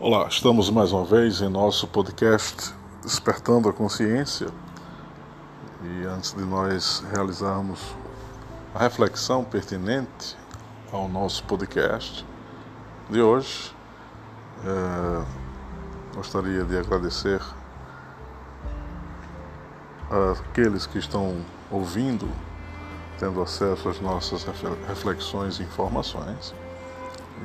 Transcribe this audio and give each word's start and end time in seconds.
Olá, 0.00 0.28
estamos 0.28 0.70
mais 0.70 0.92
uma 0.92 1.04
vez 1.04 1.40
em 1.40 1.48
nosso 1.48 1.88
podcast 1.88 2.72
Despertando 3.02 3.68
a 3.68 3.72
Consciência. 3.72 4.46
E 5.82 6.06
antes 6.06 6.32
de 6.32 6.44
nós 6.44 7.02
realizarmos 7.12 7.80
a 8.72 8.78
reflexão 8.78 9.42
pertinente 9.42 10.36
ao 10.92 11.08
nosso 11.08 11.42
podcast 11.42 12.24
de 13.10 13.20
hoje, 13.20 13.74
é, 14.64 15.24
gostaria 16.14 16.62
de 16.62 16.78
agradecer 16.78 17.42
àqueles 20.30 20.86
que 20.86 20.98
estão 20.98 21.44
ouvindo, 21.72 22.30
tendo 23.18 23.42
acesso 23.42 23.88
às 23.88 24.00
nossas 24.00 24.46
reflexões 24.86 25.58
e 25.58 25.64
informações. 25.64 26.54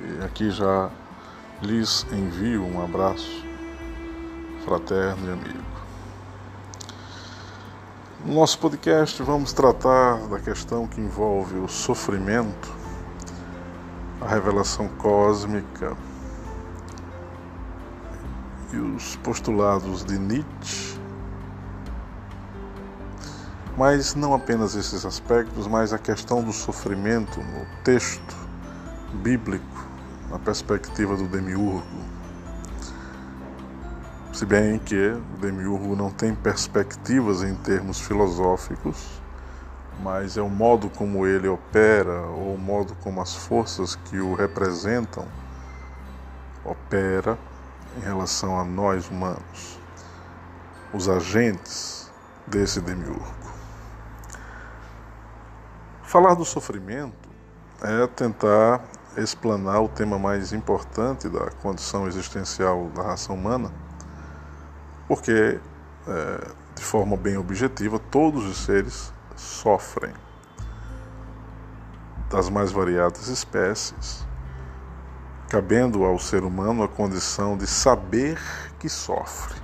E 0.04 0.24
aqui 0.24 0.52
já 0.52 0.92
lhes 1.62 2.06
envio 2.12 2.66
um 2.66 2.84
abraço 2.84 3.46
fraterno 4.66 5.30
e 5.30 5.34
amigo. 5.34 5.64
No 8.26 8.36
nosso 8.36 8.58
podcast 8.60 9.22
vamos 9.22 9.52
tratar 9.52 10.18
da 10.28 10.40
questão 10.40 10.88
que 10.88 11.02
envolve 11.02 11.58
o 11.58 11.68
sofrimento, 11.68 12.74
a 14.22 14.28
revelação 14.28 14.88
cósmica 14.88 15.96
e 18.72 18.78
os 18.78 19.18
postulados 19.18 20.06
de 20.06 20.18
Nietzsche. 20.18 20.98
Mas 23.78 24.16
não 24.16 24.34
apenas 24.34 24.76
esses 24.76 25.06
aspectos, 25.06 25.68
mas 25.68 25.92
a 25.92 25.98
questão 25.98 26.44
do 26.44 26.54
sofrimento 26.54 27.42
no 27.42 27.66
texto 27.84 28.36
bíblico 29.16 29.73
na 30.34 30.40
perspectiva 30.40 31.16
do 31.16 31.28
demiurgo. 31.28 31.86
Se 34.34 34.48
bem 34.48 34.80
que 34.80 35.10
o 35.10 35.38
demiurgo 35.38 35.96
não 35.96 36.10
tem 36.10 36.34
perspectivas 36.34 37.44
em 37.44 37.54
termos 37.54 38.02
filosóficos, 38.02 39.22
mas 40.02 40.36
é 40.36 40.42
o 40.42 40.50
modo 40.50 40.90
como 40.90 41.28
ele 41.28 41.48
opera 41.48 42.22
ou 42.22 42.56
o 42.56 42.58
modo 42.58 42.96
como 42.96 43.22
as 43.22 43.36
forças 43.36 43.94
que 43.94 44.20
o 44.20 44.34
representam 44.34 45.28
opera 46.66 47.38
em 47.96 48.00
relação 48.00 48.60
a 48.60 48.64
nós 48.64 49.08
humanos, 49.12 49.80
os 50.92 51.08
agentes 51.08 52.12
desse 52.48 52.82
demiurgo. 52.82 53.36
Falar 56.02 56.34
do 56.34 56.44
sofrimento 56.44 57.30
é 57.84 58.08
tentar 58.08 58.84
explanar 59.18 59.82
o 59.82 59.88
tema 59.88 60.18
mais 60.18 60.54
importante 60.54 61.30
da 61.30 61.50
condição 61.62 62.08
existencial 62.08 62.90
da 62.96 63.04
raça 63.04 63.32
humana, 63.32 63.72
porque, 65.08 65.60
é, 66.08 66.48
de 66.76 66.84
forma 66.84 67.16
bem 67.16 67.38
objetiva, 67.38 68.00
todos 68.00 68.46
os 68.46 68.58
seres 68.58 69.14
sofrem. 69.36 70.14
Das 72.30 72.50
mais 72.50 72.72
variadas 72.72 73.28
espécies, 73.28 74.26
cabendo 75.50 76.04
ao 76.04 76.18
ser 76.18 76.44
humano 76.44 76.84
a 76.84 76.88
condição 76.88 77.56
de 77.56 77.68
saber 77.68 78.40
que 78.80 78.90
sofre. 78.90 79.62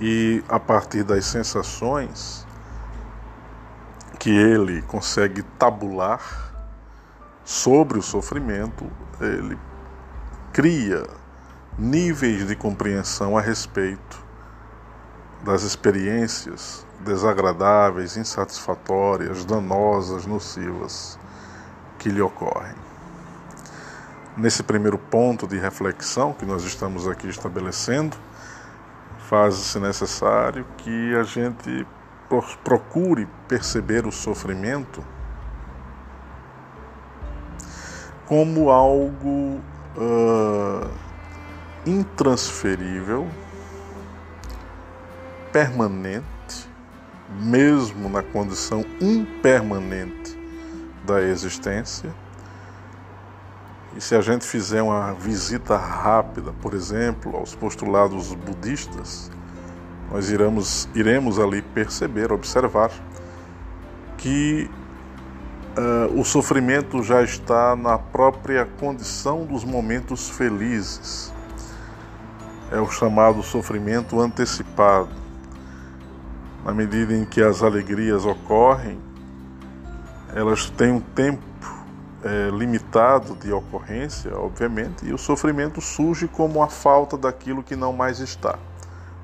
E, 0.00 0.44
a 0.48 0.60
partir 0.60 1.02
das 1.02 1.24
sensações 1.24 2.46
que 4.18 4.30
ele 4.30 4.82
consegue 4.82 5.42
tabular, 5.42 6.53
sobre 7.44 7.98
o 7.98 8.02
sofrimento, 8.02 8.90
ele 9.20 9.58
cria 10.52 11.06
níveis 11.78 12.46
de 12.46 12.56
compreensão 12.56 13.36
a 13.36 13.40
respeito 13.40 14.24
das 15.42 15.62
experiências 15.62 16.86
desagradáveis, 17.00 18.16
insatisfatórias, 18.16 19.44
danosas, 19.44 20.24
nocivas 20.24 21.18
que 21.98 22.08
lhe 22.08 22.22
ocorrem. 22.22 22.74
Nesse 24.36 24.62
primeiro 24.62 24.96
ponto 24.96 25.46
de 25.46 25.58
reflexão 25.58 26.32
que 26.32 26.46
nós 26.46 26.64
estamos 26.64 27.06
aqui 27.06 27.28
estabelecendo, 27.28 28.16
faz-se 29.28 29.78
necessário 29.78 30.66
que 30.78 31.14
a 31.14 31.22
gente 31.22 31.86
procure 32.64 33.28
perceber 33.46 34.06
o 34.06 34.12
sofrimento 34.12 35.04
como 38.26 38.70
algo 38.70 39.60
uh, 39.96 40.90
intransferível, 41.86 43.28
permanente, 45.52 46.24
mesmo 47.40 48.08
na 48.08 48.22
condição 48.22 48.84
impermanente 49.00 50.38
da 51.04 51.22
existência. 51.22 52.10
E 53.96 54.00
se 54.00 54.16
a 54.16 54.20
gente 54.20 54.44
fizer 54.44 54.82
uma 54.82 55.12
visita 55.12 55.76
rápida, 55.76 56.52
por 56.60 56.74
exemplo, 56.74 57.36
aos 57.36 57.54
postulados 57.54 58.34
budistas, 58.34 59.30
nós 60.10 60.30
iremos, 60.30 60.88
iremos 60.94 61.38
ali 61.38 61.62
perceber, 61.62 62.32
observar 62.32 62.90
que 64.16 64.68
Uh, 65.76 66.20
o 66.20 66.24
sofrimento 66.24 67.02
já 67.02 67.20
está 67.22 67.74
na 67.74 67.98
própria 67.98 68.64
condição 68.64 69.44
dos 69.44 69.64
momentos 69.64 70.30
felizes. 70.30 71.32
É 72.70 72.80
o 72.80 72.88
chamado 72.88 73.42
sofrimento 73.42 74.20
antecipado. 74.20 75.10
Na 76.64 76.72
medida 76.72 77.12
em 77.12 77.24
que 77.24 77.42
as 77.42 77.60
alegrias 77.60 78.24
ocorrem, 78.24 79.00
elas 80.32 80.70
têm 80.70 80.92
um 80.92 81.00
tempo 81.00 81.42
é, 82.22 82.50
limitado 82.50 83.34
de 83.34 83.52
ocorrência, 83.52 84.34
obviamente, 84.36 85.04
e 85.04 85.12
o 85.12 85.18
sofrimento 85.18 85.80
surge 85.80 86.28
como 86.28 86.62
a 86.62 86.68
falta 86.68 87.18
daquilo 87.18 87.64
que 87.64 87.74
não 87.74 87.92
mais 87.92 88.20
está. 88.20 88.58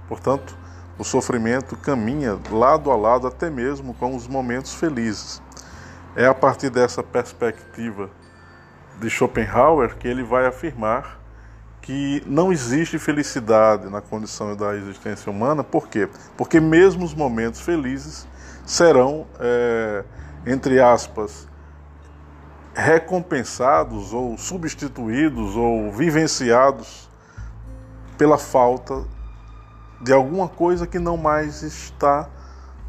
Portanto, 0.09 0.57
o 0.99 1.05
sofrimento 1.05 1.77
caminha 1.77 2.37
lado 2.51 2.91
a 2.91 2.97
lado 2.97 3.27
até 3.27 3.49
mesmo 3.49 3.95
com 3.95 4.15
os 4.15 4.27
momentos 4.27 4.75
felizes. 4.75 5.41
É 6.17 6.27
a 6.27 6.35
partir 6.35 6.71
dessa 6.71 7.03
perspectiva 7.03 8.11
de 8.99 9.09
Schopenhauer 9.09 9.97
que 9.97 10.09
ele 10.09 10.23
vai 10.23 10.47
afirmar 10.47 11.21
que 11.81 12.23
não 12.27 12.53
existe 12.53 12.99
felicidade 12.99 13.89
na 13.89 14.01
condição 14.01 14.55
da 14.55 14.75
existência 14.77 15.31
humana. 15.31 15.65
Por 15.65 15.89
quê? 15.89 16.09
Porque 16.37 16.61
mesmo 16.61 17.05
os 17.05 17.15
momentos 17.15 17.61
felizes 17.61 18.27
serão, 18.67 19.27
é, 19.39 20.05
entre 20.47 20.81
aspas, 20.81 21.49
recompensados 22.75 24.13
ou 24.13 24.37
substituídos 24.37 25.57
ou 25.57 25.91
vivenciados 25.91 27.09
pela 28.19 28.39
falta 28.39 29.05
de 30.01 30.13
alguma 30.13 30.49
coisa 30.49 30.87
que 30.87 30.99
não 30.99 31.17
mais 31.17 31.63
está 31.63 32.29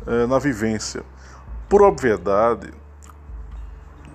é, 0.05 0.27
na 0.27 0.38
vivência. 0.38 1.03
Por 1.67 1.81
obviedade, 1.81 2.73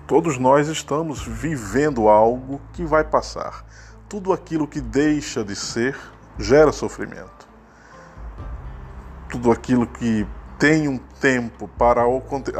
Todos 0.07 0.37
nós 0.37 0.69
estamos 0.69 1.21
vivendo 1.21 2.07
algo 2.07 2.61
que 2.71 2.85
vai 2.85 3.03
passar. 3.03 3.65
Tudo 4.07 4.31
aquilo 4.31 4.65
que 4.65 4.79
deixa 4.79 5.43
de 5.43 5.53
ser 5.53 5.97
gera 6.39 6.71
sofrimento. 6.71 7.45
Tudo 9.29 9.51
aquilo 9.51 9.85
que 9.85 10.25
tem 10.57 10.87
um 10.87 10.97
tempo 10.97 11.67
para 11.67 12.03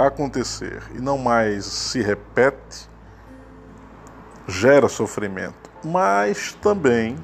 acontecer 0.05 0.83
e 0.93 0.99
não 0.99 1.17
mais 1.17 1.65
se 1.65 2.01
repete 2.01 2.89
gera 4.45 4.89
sofrimento. 4.89 5.69
Mas 5.81 6.51
também 6.61 7.17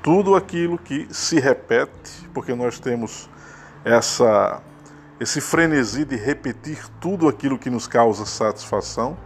tudo 0.00 0.36
aquilo 0.36 0.78
que 0.78 1.08
se 1.10 1.40
repete, 1.40 2.28
porque 2.32 2.54
nós 2.54 2.78
temos 2.78 3.28
essa 3.84 4.62
esse 5.20 5.40
frenesi 5.40 6.04
de 6.04 6.16
repetir 6.16 6.86
tudo 7.00 7.28
aquilo 7.28 7.58
que 7.58 7.70
nos 7.70 7.86
causa 7.86 8.24
satisfação. 8.24 9.16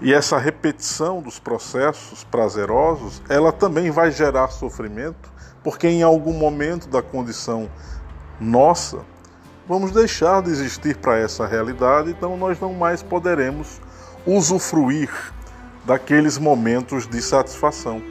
E 0.00 0.14
essa 0.14 0.38
repetição 0.38 1.20
dos 1.20 1.38
processos 1.38 2.24
prazerosos, 2.24 3.20
ela 3.28 3.52
também 3.52 3.90
vai 3.90 4.10
gerar 4.10 4.48
sofrimento, 4.48 5.30
porque 5.62 5.88
em 5.88 6.02
algum 6.02 6.32
momento 6.32 6.88
da 6.88 7.02
condição 7.02 7.68
nossa, 8.40 9.00
vamos 9.68 9.90
deixar 9.90 10.42
de 10.42 10.50
existir 10.50 10.96
para 10.96 11.18
essa 11.18 11.46
realidade, 11.46 12.10
então 12.10 12.34
nós 12.36 12.58
não 12.58 12.72
mais 12.72 13.02
poderemos 13.02 13.78
usufruir 14.24 15.10
daqueles 15.84 16.38
momentos 16.38 17.06
de 17.06 17.20
satisfação. 17.20 18.02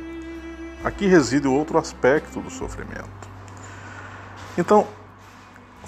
Aqui 0.83 1.07
reside 1.07 1.47
outro 1.47 1.79
aspecto 1.79 2.39
do 2.39 2.51
sofrimento. 2.51 3.27
Então, 4.57 4.87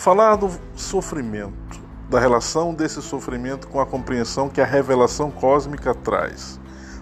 Falar 0.01 0.36
do 0.36 0.50
sofrimento, 0.75 1.80
da 2.09 2.19
relação 2.19 2.74
desse 2.74 3.03
sofrimento 3.03 3.68
com 3.68 3.80
a 3.80 3.86
compreensão 3.86 4.50
que 4.50 4.59
a 4.59 4.65
revelação 4.65 5.30
cósmica 5.30 5.94
traz. 5.94 6.59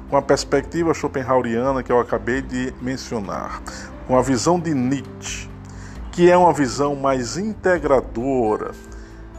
com 0.09 0.17
a 0.17 0.21
perspectiva 0.21 0.93
schopenhaueriana 0.93 1.81
que 1.81 1.93
eu 1.93 1.99
acabei 1.99 2.41
de 2.41 2.73
mencionar, 2.81 3.61
com 4.05 4.17
a 4.17 4.21
visão 4.21 4.59
de 4.59 4.73
Nietzsche, 4.73 5.49
que 6.11 6.29
é 6.29 6.35
uma 6.35 6.51
visão 6.51 6.93
mais 6.93 7.37
integradora 7.37 8.71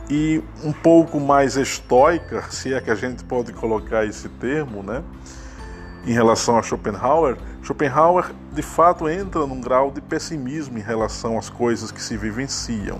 e 0.09 0.43
um 0.65 0.73
pouco 0.73 1.21
mais 1.21 1.59
estoica, 1.59 2.43
se 2.51 2.73
é 2.73 2.81
que 2.81 2.91
a 2.91 2.95
gente 2.95 3.25
pode 3.25 3.53
colocar 3.53 4.07
esse 4.07 4.31
termo, 4.31 4.83
né? 4.83 5.05
Em 6.07 6.12
relação 6.15 6.57
a 6.57 6.62
Schopenhauer, 6.62 7.37
Schopenhauer 7.62 8.33
de 8.55 8.62
fato 8.62 9.07
entra 9.07 9.47
num 9.47 9.61
grau 9.61 9.91
de 9.91 10.01
pessimismo 10.01 10.79
em 10.79 10.83
relação 10.83 11.37
às 11.37 11.51
coisas 11.51 11.93
que 11.93 12.03
se 12.03 12.17
vivenciam. 12.17 12.99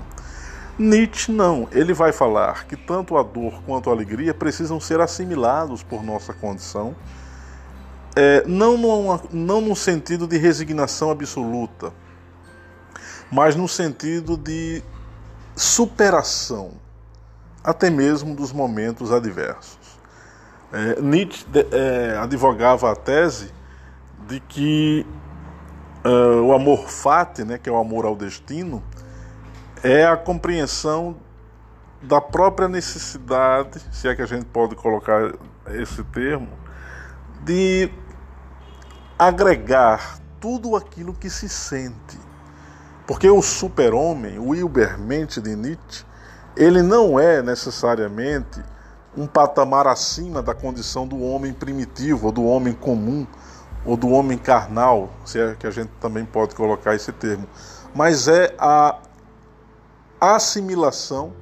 Nietzsche 0.81 1.31
não, 1.31 1.69
ele 1.73 1.93
vai 1.93 2.11
falar 2.11 2.65
que 2.65 2.75
tanto 2.75 3.19
a 3.19 3.23
dor 3.23 3.63
quanto 3.67 3.91
a 3.91 3.93
alegria 3.93 4.33
precisam 4.33 4.81
ser 4.81 4.99
assimilados 4.99 5.83
por 5.83 6.03
nossa 6.03 6.33
condição, 6.33 6.97
é, 8.17 8.43
não, 8.47 8.79
numa, 8.79 9.21
não 9.31 9.61
no 9.61 9.77
sentido 9.77 10.27
de 10.27 10.39
resignação 10.39 11.11
absoluta, 11.11 11.93
mas 13.31 13.55
no 13.55 13.69
sentido 13.69 14.39
de 14.39 14.83
superação, 15.55 16.71
até 17.63 17.91
mesmo 17.91 18.35
dos 18.35 18.51
momentos 18.51 19.13
adversos. 19.13 19.79
É, 20.73 20.99
Nietzsche 20.99 21.45
é, 21.73 22.17
advogava 22.17 22.91
a 22.91 22.97
tese 22.97 23.53
de 24.27 24.41
que 24.41 25.05
uh, 26.07 26.43
o 26.43 26.55
amor 26.55 26.89
fati, 26.89 27.45
né, 27.45 27.59
que 27.59 27.69
é 27.69 27.73
o 27.73 27.77
amor 27.77 28.07
ao 28.07 28.17
destino, 28.17 28.83
é 29.83 30.07
a 30.07 30.17
compreensão 30.17 31.17
da 32.03 32.21
própria 32.21 32.69
necessidade, 32.69 33.81
se 33.93 34.09
é 34.09 34.15
que 34.15 34.23
a 34.23 34.27
gente 34.27 34.47
pode 34.47 34.75
colocar 34.75 35.33
esse 35.69 36.03
termo, 36.05 36.49
de 37.43 37.91
agregar 39.19 40.19
tudo 40.41 40.77
aquilo 40.77 41.13
que 41.13 41.29
se 41.29 41.49
sente. 41.49 42.19
Porque 43.07 43.29
o 43.29 43.43
super-homem, 43.43 44.39
o 44.39 44.55
Hilbermente 44.55 45.41
de 45.41 45.55
Nietzsche, 45.57 46.05
ele 46.57 46.83
não 46.83 47.19
é 47.19 47.43
necessariamente 47.43 48.63
um 49.17 49.27
patamar 49.27 49.87
acima 49.87 50.43
da 50.43 50.55
condição 50.55 51.07
do 51.07 51.21
homem 51.21 51.53
primitivo, 51.53 52.27
ou 52.27 52.33
do 52.33 52.45
homem 52.45 52.73
comum, 52.73 53.27
ou 53.85 53.97
do 53.97 54.11
homem 54.11 54.39
carnal, 54.39 55.11
se 55.25 55.41
é 55.41 55.55
que 55.59 55.67
a 55.67 55.71
gente 55.71 55.91
também 56.01 56.25
pode 56.25 56.55
colocar 56.55 56.95
esse 56.95 57.13
termo, 57.13 57.47
mas 57.95 58.29
é 58.29 58.55
a 58.59 58.99
assimilação, 60.21 61.33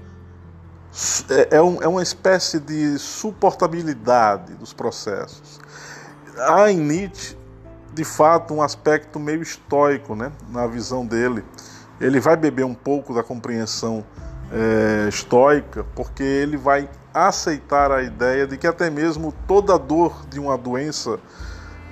é, 1.31 1.57
é, 1.57 1.63
um, 1.63 1.83
é 1.83 1.89
uma 1.89 2.03
espécie 2.03 2.59
de 2.61 2.99
suportabilidade 2.99 4.55
dos 4.55 4.73
processos. 4.73 5.61
Há 6.37 6.71
em 6.71 6.79
Nietzsche, 6.79 7.37
de 7.93 8.05
fato, 8.05 8.55
um 8.55 8.63
aspecto 8.63 9.19
meio 9.19 9.43
estoico 9.43 10.15
né, 10.15 10.33
na 10.49 10.67
visão 10.67 11.05
dele. 11.05 11.45
Ele 12.01 12.21
vai 12.21 12.37
beber 12.37 12.65
um 12.65 12.75
pouco 12.75 13.13
da 13.13 13.23
compreensão 13.23 14.05
é, 14.53 15.09
estoica, 15.09 15.85
porque 15.95 16.23
ele 16.23 16.57
vai 16.57 16.89
aceitar 17.13 17.91
a 17.91 18.03
ideia 18.03 18.47
de 18.47 18.57
que 18.57 18.67
até 18.67 18.89
mesmo 18.89 19.33
toda 19.47 19.79
dor 19.79 20.25
de 20.29 20.39
uma 20.39 20.57
doença 20.57 21.19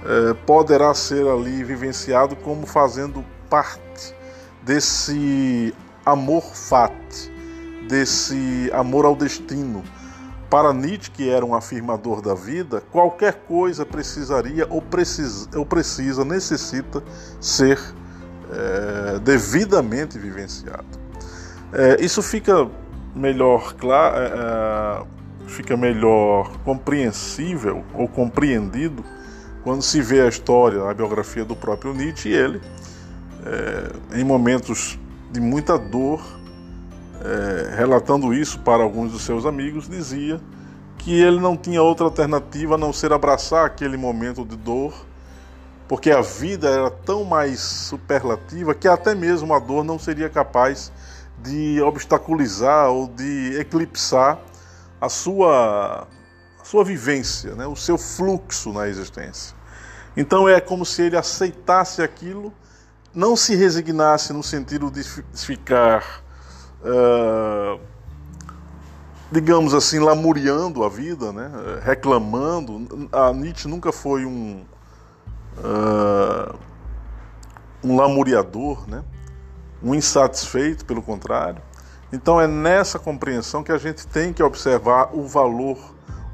é, 0.04 0.34
poderá 0.46 0.94
ser 0.94 1.26
ali 1.26 1.64
vivenciado 1.64 2.36
como 2.36 2.66
fazendo 2.66 3.24
parte 3.50 4.14
desse 4.62 5.74
amor 6.06 6.44
fati, 6.54 7.32
desse 7.88 8.70
amor 8.72 9.04
ao 9.04 9.16
destino. 9.16 9.82
Para 10.48 10.72
Nietzsche, 10.72 11.10
que 11.10 11.28
era 11.28 11.44
um 11.44 11.54
afirmador 11.54 12.22
da 12.22 12.32
vida, 12.32 12.80
qualquer 12.92 13.34
coisa 13.48 13.84
precisaria 13.84 14.64
ou 14.70 14.80
precisa, 14.80 15.48
ou 15.58 15.66
precisa 15.66 16.24
necessita 16.24 17.02
ser 17.40 17.80
é, 18.52 19.18
devidamente 19.18 20.16
vivenciado. 20.16 20.86
É, 21.72 22.00
isso 22.00 22.22
fica 22.22 22.70
melhor 23.12 23.74
claro, 23.74 24.16
é, 24.16 24.26
é, 24.26 25.48
fica 25.48 25.76
melhor 25.76 26.56
compreensível 26.58 27.84
ou 27.92 28.06
compreendido 28.06 29.04
quando 29.64 29.82
se 29.82 30.00
vê 30.00 30.20
a 30.20 30.28
história, 30.28 30.88
a 30.88 30.94
biografia 30.94 31.44
do 31.44 31.56
próprio 31.56 31.92
Nietzsche 31.92 32.28
e 32.28 32.34
ele, 32.34 32.60
em 34.14 34.22
momentos 34.22 34.96
de 35.30 35.40
muita 35.40 35.78
dor, 35.78 36.20
é, 37.22 37.74
relatando 37.76 38.32
isso 38.32 38.60
para 38.60 38.82
alguns 38.82 39.12
dos 39.12 39.22
seus 39.22 39.44
amigos, 39.44 39.88
dizia 39.88 40.40
que 40.98 41.20
ele 41.20 41.38
não 41.38 41.56
tinha 41.56 41.82
outra 41.82 42.04
alternativa 42.04 42.74
a 42.74 42.78
não 42.78 42.92
ser 42.92 43.12
abraçar 43.12 43.66
aquele 43.66 43.96
momento 43.96 44.44
de 44.44 44.56
dor, 44.56 44.92
porque 45.88 46.10
a 46.10 46.20
vida 46.20 46.68
era 46.68 46.90
tão 46.90 47.24
mais 47.24 47.60
superlativa 47.60 48.74
que 48.74 48.88
até 48.88 49.14
mesmo 49.14 49.54
a 49.54 49.58
dor 49.58 49.84
não 49.84 49.98
seria 49.98 50.28
capaz 50.28 50.92
de 51.38 51.80
obstaculizar 51.80 52.88
ou 52.90 53.06
de 53.06 53.56
eclipsar 53.58 54.38
a 55.00 55.08
sua, 55.08 56.08
a 56.60 56.64
sua 56.64 56.84
vivência, 56.84 57.54
né? 57.54 57.66
o 57.66 57.76
seu 57.76 57.96
fluxo 57.96 58.72
na 58.72 58.88
existência. 58.88 59.54
Então 60.16 60.48
é 60.48 60.60
como 60.60 60.84
se 60.84 61.02
ele 61.02 61.16
aceitasse 61.16 62.02
aquilo, 62.02 62.52
não 63.16 63.34
se 63.34 63.56
resignasse 63.56 64.30
no 64.34 64.42
sentido 64.42 64.90
de 64.90 65.02
ficar, 65.02 66.22
uh, 66.82 67.80
digamos 69.32 69.72
assim, 69.72 69.98
lamuriando 69.98 70.84
a 70.84 70.88
vida, 70.90 71.32
né? 71.32 71.50
reclamando. 71.82 73.08
A 73.10 73.32
Nietzsche 73.32 73.66
nunca 73.66 73.90
foi 73.90 74.26
um, 74.26 74.62
uh, 75.56 76.54
um 77.82 77.96
lamuriador, 77.96 78.86
né? 78.86 79.02
um 79.82 79.94
insatisfeito, 79.94 80.84
pelo 80.84 81.00
contrário. 81.00 81.62
Então 82.12 82.38
é 82.38 82.46
nessa 82.46 82.98
compreensão 82.98 83.62
que 83.62 83.72
a 83.72 83.78
gente 83.78 84.06
tem 84.06 84.30
que 84.30 84.42
observar 84.42 85.08
o 85.14 85.26
valor 85.26 85.78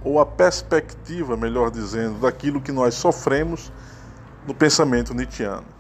ou 0.03 0.19
a 0.19 0.27
perspectiva, 0.27 1.37
melhor 1.37 1.71
dizendo, 1.71 2.19
daquilo 2.19 2.61
que 2.61 2.73
nós 2.73 2.95
sofremos 2.95 3.73
no 4.45 4.53
pensamento 4.53 5.15
nietzschiano. 5.15 5.72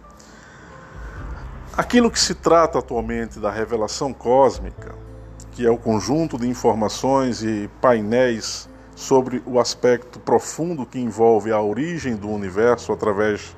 Aquilo 1.74 2.10
que 2.10 2.20
se 2.20 2.34
trata 2.34 2.80
atualmente 2.80 3.40
da 3.40 3.50
revelação 3.50 4.12
cósmica, 4.12 4.94
que 5.52 5.64
é 5.64 5.70
o 5.70 5.78
conjunto 5.78 6.36
de 6.36 6.46
informações 6.46 7.42
e 7.42 7.70
painéis 7.80 8.69
sobre 8.94 9.42
o 9.46 9.58
aspecto 9.58 10.20
profundo 10.20 10.84
que 10.84 11.00
envolve 11.00 11.50
a 11.50 11.62
origem 11.62 12.14
do 12.14 12.28
universo 12.28 12.92
através 12.92 13.56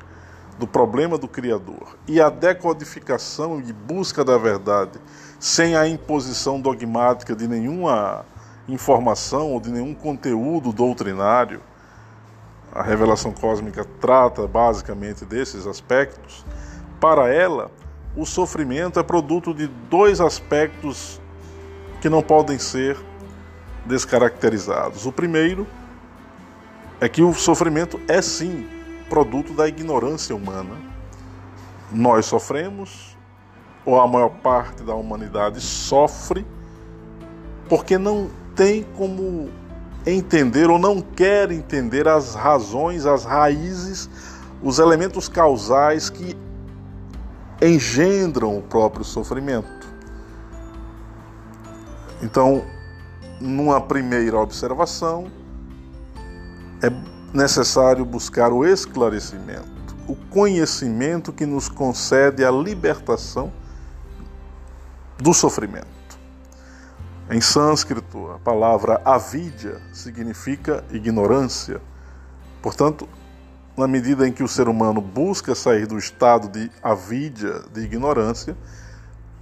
do 0.60 0.66
problema 0.66 1.18
do 1.18 1.26
Criador 1.26 1.96
e 2.06 2.20
a 2.20 2.30
decodificação 2.30 3.58
e 3.58 3.72
busca 3.72 4.24
da 4.24 4.38
verdade 4.38 5.00
sem 5.40 5.74
a 5.74 5.88
imposição 5.88 6.60
dogmática 6.60 7.34
de 7.34 7.48
nenhuma 7.48 8.24
informação 8.68 9.50
ou 9.50 9.58
de 9.58 9.72
nenhum 9.72 9.92
conteúdo 9.92 10.72
doutrinário. 10.72 11.60
A 12.72 12.80
revelação 12.80 13.32
cósmica 13.32 13.84
trata 14.00 14.46
basicamente 14.46 15.24
desses 15.24 15.66
aspectos. 15.66 16.46
Para 17.00 17.28
ela, 17.34 17.70
o 18.16 18.24
sofrimento 18.24 19.00
é 19.00 19.02
produto 19.02 19.52
de 19.52 19.66
dois 19.66 20.20
aspectos 20.20 21.20
que 22.00 22.08
não 22.08 22.22
podem 22.22 22.58
ser 22.58 22.96
descaracterizados. 23.84 25.04
O 25.06 25.12
primeiro 25.12 25.66
é 27.00 27.08
que 27.08 27.22
o 27.22 27.34
sofrimento 27.34 28.00
é 28.06 28.22
sim 28.22 28.68
produto 29.08 29.52
da 29.52 29.68
ignorância 29.68 30.34
humana. 30.34 30.76
Nós 31.90 32.26
sofremos, 32.26 33.16
ou 33.84 34.00
a 34.00 34.06
maior 34.06 34.30
parte 34.30 34.82
da 34.82 34.94
humanidade 34.94 35.60
sofre, 35.60 36.46
porque 37.68 37.98
não 37.98 38.30
tem 38.54 38.84
como 38.96 39.50
entender 40.06 40.70
ou 40.70 40.78
não 40.78 41.00
quer 41.00 41.50
entender 41.50 42.06
as 42.06 42.34
razões, 42.34 43.06
as 43.06 43.24
raízes, 43.24 44.08
os 44.62 44.78
elementos 44.78 45.28
causais 45.28 46.08
que 46.08 46.36
engendram 47.60 48.58
o 48.58 48.62
próprio 48.62 49.04
sofrimento. 49.04 49.88
Então, 52.22 52.64
numa 53.40 53.80
primeira 53.80 54.38
observação, 54.38 55.30
é 56.82 56.90
necessário 57.32 58.04
buscar 58.04 58.52
o 58.52 58.64
esclarecimento, 58.64 59.96
o 60.06 60.14
conhecimento 60.14 61.32
que 61.32 61.44
nos 61.44 61.68
concede 61.68 62.44
a 62.44 62.50
libertação 62.50 63.52
do 65.18 65.32
sofrimento. 65.32 65.86
Em 67.30 67.40
sânscrito, 67.40 68.30
a 68.30 68.38
palavra 68.38 69.00
avidya 69.04 69.80
significa 69.92 70.84
ignorância. 70.90 71.80
Portanto, 72.60 73.08
na 73.76 73.86
medida 73.88 74.26
em 74.26 74.32
que 74.32 74.42
o 74.42 74.48
ser 74.48 74.68
humano 74.68 75.00
busca 75.00 75.54
sair 75.54 75.86
do 75.86 75.98
estado 75.98 76.48
de 76.48 76.70
avidya, 76.82 77.62
de 77.72 77.80
ignorância, 77.80 78.56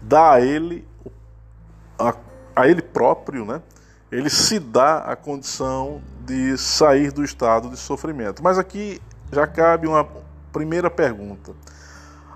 dá 0.01 0.33
a 0.33 0.41
ele, 0.41 0.87
a, 1.99 2.15
a 2.57 2.69
ele 2.69 2.83
próprio, 2.83 3.45
né? 3.45 3.61
ele 4.11 4.29
se 4.29 4.59
dá 4.59 4.99
a 4.99 5.17
condição 5.17 6.03
de 6.25 6.57
sair 6.57 7.13
do 7.13 7.25
estado 7.25 7.69
de 7.71 7.77
sofrimento. 7.77 8.43
Mas 8.43 8.59
aqui 8.59 9.01
já 9.31 9.47
cabe 9.47 9.87
uma 9.87 10.07
primeira 10.53 10.91
pergunta. 10.91 11.53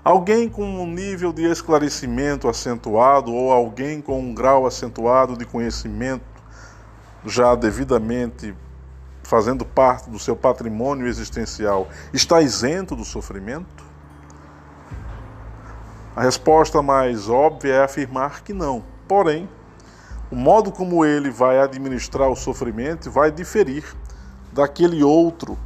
Alguém 0.03 0.49
com 0.49 0.63
um 0.63 0.87
nível 0.87 1.33
de 1.33 1.43
esclarecimento 1.43 2.47
acentuado 2.47 3.33
ou 3.33 3.51
alguém 3.51 4.01
com 4.01 4.19
um 4.19 4.33
grau 4.33 4.65
acentuado 4.65 5.37
de 5.37 5.45
conhecimento 5.45 6.23
já 7.25 7.53
devidamente 7.55 8.55
fazendo 9.27 9.65
parte 9.65 10.09
do 10.09 10.17
seu 10.17 10.37
patrimônio 10.37 11.05
existencial 11.05 11.89
está 12.13 12.41
isento 12.41 12.95
do 12.95 13.03
sofrimento? 13.03 13.83
A 16.15 16.21
resposta 16.21 16.81
mais 16.81 17.27
óbvia 17.27 17.73
é 17.73 17.83
afirmar 17.83 18.41
que 18.41 18.53
não. 18.53 18.81
Porém, 19.05 19.49
o 20.31 20.35
modo 20.35 20.71
como 20.71 21.03
ele 21.03 21.29
vai 21.29 21.59
administrar 21.59 22.29
o 22.29 22.37
sofrimento 22.37 23.11
vai 23.11 23.29
diferir 23.29 23.83
daquele 24.53 25.03
outro 25.03 25.57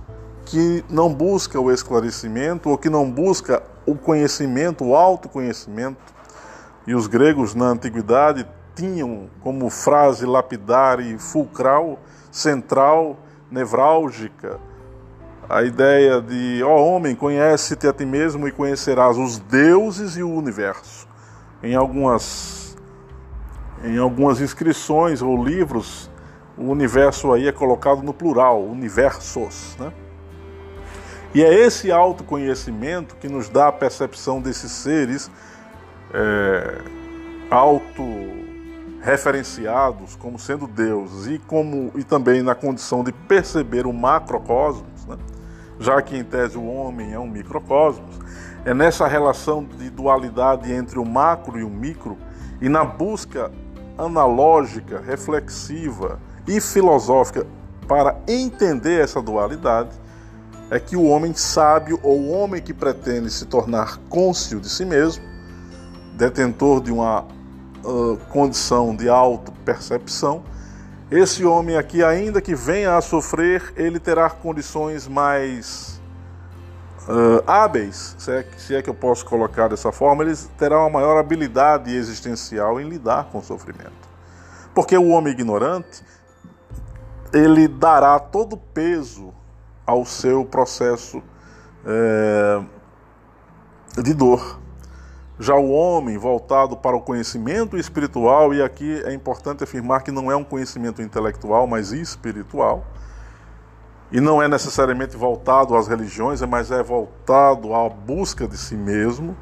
que 0.44 0.84
não 0.89 1.13
busca 1.13 1.60
o 1.60 1.72
esclarecimento 1.72 2.68
ou 2.68 2.80
que 2.80 2.89
não 2.89 3.10
busca 3.12 3.62
o 3.86 3.94
conhecimento, 3.94 4.86
o 4.86 4.96
autoconhecimento. 4.96 6.01
E 6.88 6.96
os 6.96 7.06
gregos 7.06 7.53
na 7.53 7.65
antiguidade 7.65 8.44
tinham 8.75 9.30
como 9.39 9.70
frase 9.70 10.25
lapidar 10.25 11.00
e 11.00 11.20
fulcral, 11.20 12.00
central, 12.32 13.20
nevrálgica, 13.51 14.60
a 15.50 15.63
ideia 15.63 16.22
de, 16.22 16.63
ó 16.63 16.77
oh, 16.77 16.86
homem, 16.88 17.13
conhece-te 17.13 17.86
a 17.86 17.91
ti 17.91 18.05
mesmo 18.05 18.48
e 18.48 18.51
conhecerás 18.51 19.17
os 19.17 19.38
deuses 19.38 20.15
e 20.15 20.24
o 20.24 20.29
universo. 20.29 21.08
Em 21.62 21.75
algumas, 21.75 22.77
em 23.84 23.98
algumas 23.98 24.39
inscrições 24.39 25.22
ou 25.22 25.43
livros, 25.43 26.10
o 26.58 26.70
universo 26.70 27.34
aí 27.34 27.48
é 27.48 27.51
colocado 27.51 28.01
no 28.01 28.13
plural, 28.13 28.63
universos, 28.63 29.75
né? 29.77 29.91
E 31.34 31.43
é 31.43 31.53
esse 31.53 31.91
autoconhecimento 31.91 33.15
que 33.15 33.29
nos 33.29 33.48
dá 33.48 33.70
a 33.70 33.72
percepção 33.72 34.41
desses 34.41 34.72
seres 34.72 35.31
é, 36.13 36.77
auto-referenciados 39.01 40.15
como 40.15 40.38
sendo 40.38 40.67
deuses 40.67 41.27
e, 41.27 41.39
como, 41.39 41.91
e 41.96 42.03
também 42.03 42.41
na 42.41 42.55
condição 42.55 43.03
de 43.03 43.12
perceber 43.12 43.86
o 43.86 43.93
macrocosmos, 43.93 45.05
né? 45.08 45.17
já 45.79 46.01
que 46.01 46.15
em 46.15 46.24
tese 46.24 46.58
o 46.58 46.65
homem 46.65 47.13
é 47.13 47.20
um 47.20 47.27
microcosmos, 47.27 48.20
é 48.63 48.74
nessa 48.74 49.08
relação 49.08 49.63
de 49.63 49.89
dualidade 49.89 50.72
entre 50.72 51.00
o 51.00 51.05
macro 51.05 51.60
e 51.60 51.63
o 51.63 51.70
micro 51.70 52.17
e 52.62 52.70
na 52.70 52.86
busca 52.86 53.51
analógica, 53.98 55.01
reflexiva 55.01 56.20
e 56.48 56.62
filosófica 56.62 57.46
para 57.88 58.17
entender 58.27 59.01
essa 59.01 59.22
dualidade 59.22 60.00
é 60.70 60.79
que 60.79 60.96
o 60.96 61.05
homem 61.05 61.34
sábio 61.34 62.00
ou 62.01 62.17
o 62.17 62.31
homem 62.31 62.62
que 62.62 62.74
pretende 62.74 63.29
se 63.29 63.46
tornar 63.46 63.98
cônscio 64.08 64.60
de 64.60 64.70
si 64.70 64.86
mesmo, 64.86 65.24
detentor 66.15 66.81
de 66.81 66.93
uma 66.93 67.25
condição 68.29 68.95
de 68.95 69.09
auto-percepção, 69.09 70.43
esse 71.11 71.43
homem 71.43 71.75
aqui, 71.75 72.03
ainda 72.03 72.41
que 72.41 72.55
venha 72.55 72.95
a 72.95 73.01
sofrer, 73.01 73.73
ele 73.75 74.00
terá 74.00 74.29
condições 74.29 75.09
mais 75.09 76.01
uh, 77.01 77.43
hábeis, 77.45 78.15
se 78.17 78.31
é, 78.31 78.45
se 78.57 78.75
é 78.75 78.81
que 78.81 78.89
eu 78.89 78.93
posso 78.93 79.25
colocar 79.25 79.67
dessa 79.67 79.91
forma, 79.91 80.23
ele 80.23 80.35
terá 80.57 80.79
uma 80.79 80.89
maior 80.89 81.19
habilidade 81.19 81.93
existencial 81.93 82.79
em 82.79 82.88
lidar 82.88 83.25
com 83.25 83.39
o 83.39 83.43
sofrimento. 83.43 84.09
Porque 84.73 84.97
o 84.97 85.09
homem 85.09 85.33
ignorante, 85.33 86.01
ele 87.33 87.67
dará 87.67 88.17
todo 88.17 88.53
o 88.53 88.57
peso 88.57 89.33
ao 89.85 90.05
seu 90.05 90.45
processo 90.45 91.21
de 94.01 94.13
dor. 94.13 94.61
Já 95.41 95.55
o 95.55 95.71
homem 95.71 96.19
voltado 96.19 96.77
para 96.77 96.95
o 96.95 97.01
conhecimento 97.01 97.75
espiritual, 97.75 98.53
e 98.53 98.62
aqui 98.62 99.01
é 99.03 99.12
importante 99.12 99.63
afirmar 99.63 100.03
que 100.03 100.12
não 100.12 100.31
é 100.31 100.36
um 100.36 100.43
conhecimento 100.43 101.01
intelectual, 101.01 101.65
mas 101.65 101.91
espiritual, 101.91 102.86
e 104.12 104.21
não 104.21 104.39
é 104.39 104.48
necessariamente 104.48 105.17
voltado 105.17 105.75
às 105.75 105.88
religiões, 105.88 106.43
mas 106.43 106.69
é 106.69 106.83
voltado 106.83 107.74
à 107.74 107.89
busca 107.89 108.48
de 108.48 108.55
si 108.55 108.75
mesmo 108.75 109.36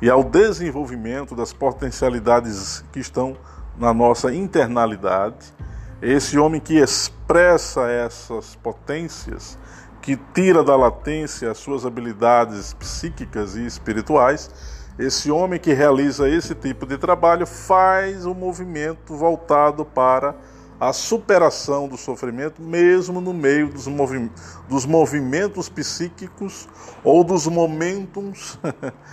e 0.00 0.08
ao 0.08 0.24
desenvolvimento 0.24 1.36
das 1.36 1.52
potencialidades 1.52 2.82
que 2.90 2.98
estão 2.98 3.36
na 3.76 3.92
nossa 3.92 4.32
internalidade. 4.32 5.52
Esse 6.00 6.38
homem 6.38 6.58
que 6.58 6.78
expressa 6.78 7.82
essas 7.90 8.56
potências 8.56 9.58
que 10.00 10.16
tira 10.16 10.64
da 10.64 10.74
latência 10.74 11.50
as 11.50 11.58
suas 11.58 11.84
habilidades 11.84 12.72
psíquicas 12.72 13.56
e 13.56 13.66
espirituais, 13.66 14.50
esse 14.98 15.30
homem 15.30 15.58
que 15.58 15.72
realiza 15.72 16.28
esse 16.28 16.54
tipo 16.54 16.86
de 16.86 16.96
trabalho 16.96 17.46
faz 17.46 18.24
um 18.26 18.34
movimento 18.34 19.14
voltado 19.14 19.84
para 19.84 20.34
a 20.78 20.92
superação 20.92 21.88
do 21.88 21.96
sofrimento, 21.96 22.62
mesmo 22.62 23.20
no 23.20 23.32
meio 23.32 23.68
dos, 23.68 23.86
movi 23.86 24.30
dos 24.68 24.84
movimentos 24.84 25.68
psíquicos 25.68 26.68
ou 27.02 27.24
dos 27.24 27.46
momentos 27.46 28.58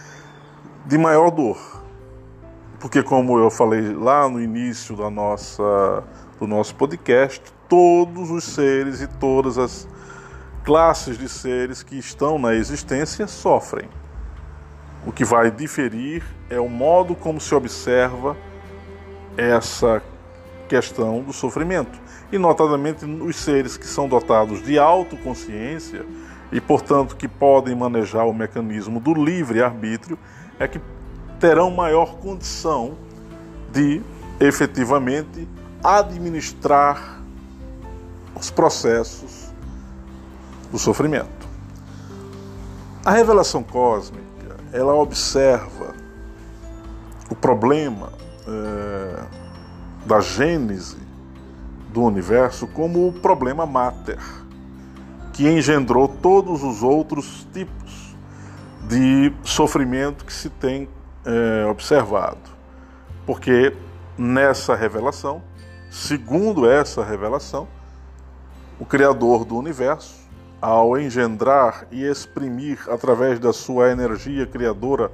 de 0.85 0.97
maior 0.97 1.31
dor. 1.31 1.81
Porque, 2.79 3.03
como 3.03 3.37
eu 3.37 3.49
falei 3.49 3.93
lá 3.93 4.27
no 4.27 4.41
início 4.41 4.95
da 4.95 5.09
nossa, 5.09 6.03
do 6.39 6.47
nosso 6.47 6.75
podcast, 6.75 7.41
todos 7.69 8.31
os 8.31 8.43
seres 8.43 9.01
e 9.01 9.07
todas 9.07 9.57
as 9.57 9.87
classes 10.63 11.17
de 11.17 11.29
seres 11.29 11.83
que 11.83 11.97
estão 11.97 12.37
na 12.37 12.53
existência 12.55 13.27
sofrem. 13.27 13.87
O 15.05 15.11
que 15.11 15.25
vai 15.25 15.49
diferir 15.49 16.23
é 16.49 16.59
o 16.59 16.69
modo 16.69 17.15
como 17.15 17.41
se 17.41 17.53
observa 17.55 18.37
essa 19.35 20.01
questão 20.67 21.21
do 21.21 21.33
sofrimento. 21.33 21.99
E, 22.31 22.37
notadamente, 22.37 23.03
os 23.05 23.35
seres 23.35 23.77
que 23.77 23.85
são 23.85 24.07
dotados 24.07 24.63
de 24.63 24.77
autoconsciência 24.77 26.05
e, 26.51 26.61
portanto, 26.61 27.15
que 27.15 27.27
podem 27.27 27.75
manejar 27.75 28.25
o 28.25 28.33
mecanismo 28.33 28.99
do 28.99 29.13
livre-arbítrio, 29.13 30.17
é 30.59 30.67
que 30.67 30.79
terão 31.39 31.71
maior 31.71 32.17
condição 32.17 32.95
de 33.71 34.01
efetivamente 34.39 35.47
administrar 35.83 37.21
os 38.35 38.51
processos 38.51 39.51
do 40.71 40.77
sofrimento. 40.77 41.47
A 43.03 43.11
revelação 43.11 43.63
cósmica, 43.63 44.23
ela 44.71 44.93
observa 44.95 45.93
o 47.29 47.35
problema 47.35 48.11
é, 48.47 49.23
da 50.05 50.19
gênese 50.19 50.97
do 51.89 52.01
universo 52.03 52.67
como 52.67 53.07
o 53.07 53.13
problema 53.13 53.65
mater, 53.65 54.19
que 55.33 55.47
engendrou 55.47 56.07
todos 56.07 56.63
os 56.63 56.81
outros 56.83 57.45
tipos 57.53 58.15
de 58.87 59.33
sofrimento 59.43 60.25
que 60.25 60.33
se 60.33 60.49
tem 60.49 60.87
é, 61.25 61.65
observado. 61.69 62.39
Porque 63.25 63.75
nessa 64.17 64.75
revelação, 64.75 65.41
segundo 65.89 66.69
essa 66.69 67.03
revelação, 67.03 67.67
o 68.79 68.85
Criador 68.85 69.45
do 69.45 69.57
universo 69.57 70.20
ao 70.61 70.97
engendrar 70.99 71.87
e 71.89 72.05
exprimir 72.05 72.77
através 72.87 73.39
da 73.39 73.51
sua 73.51 73.89
energia 73.89 74.45
criadora, 74.45 75.11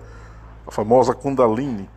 a 0.68 0.72
famosa 0.72 1.14
Kundalini, 1.14 1.90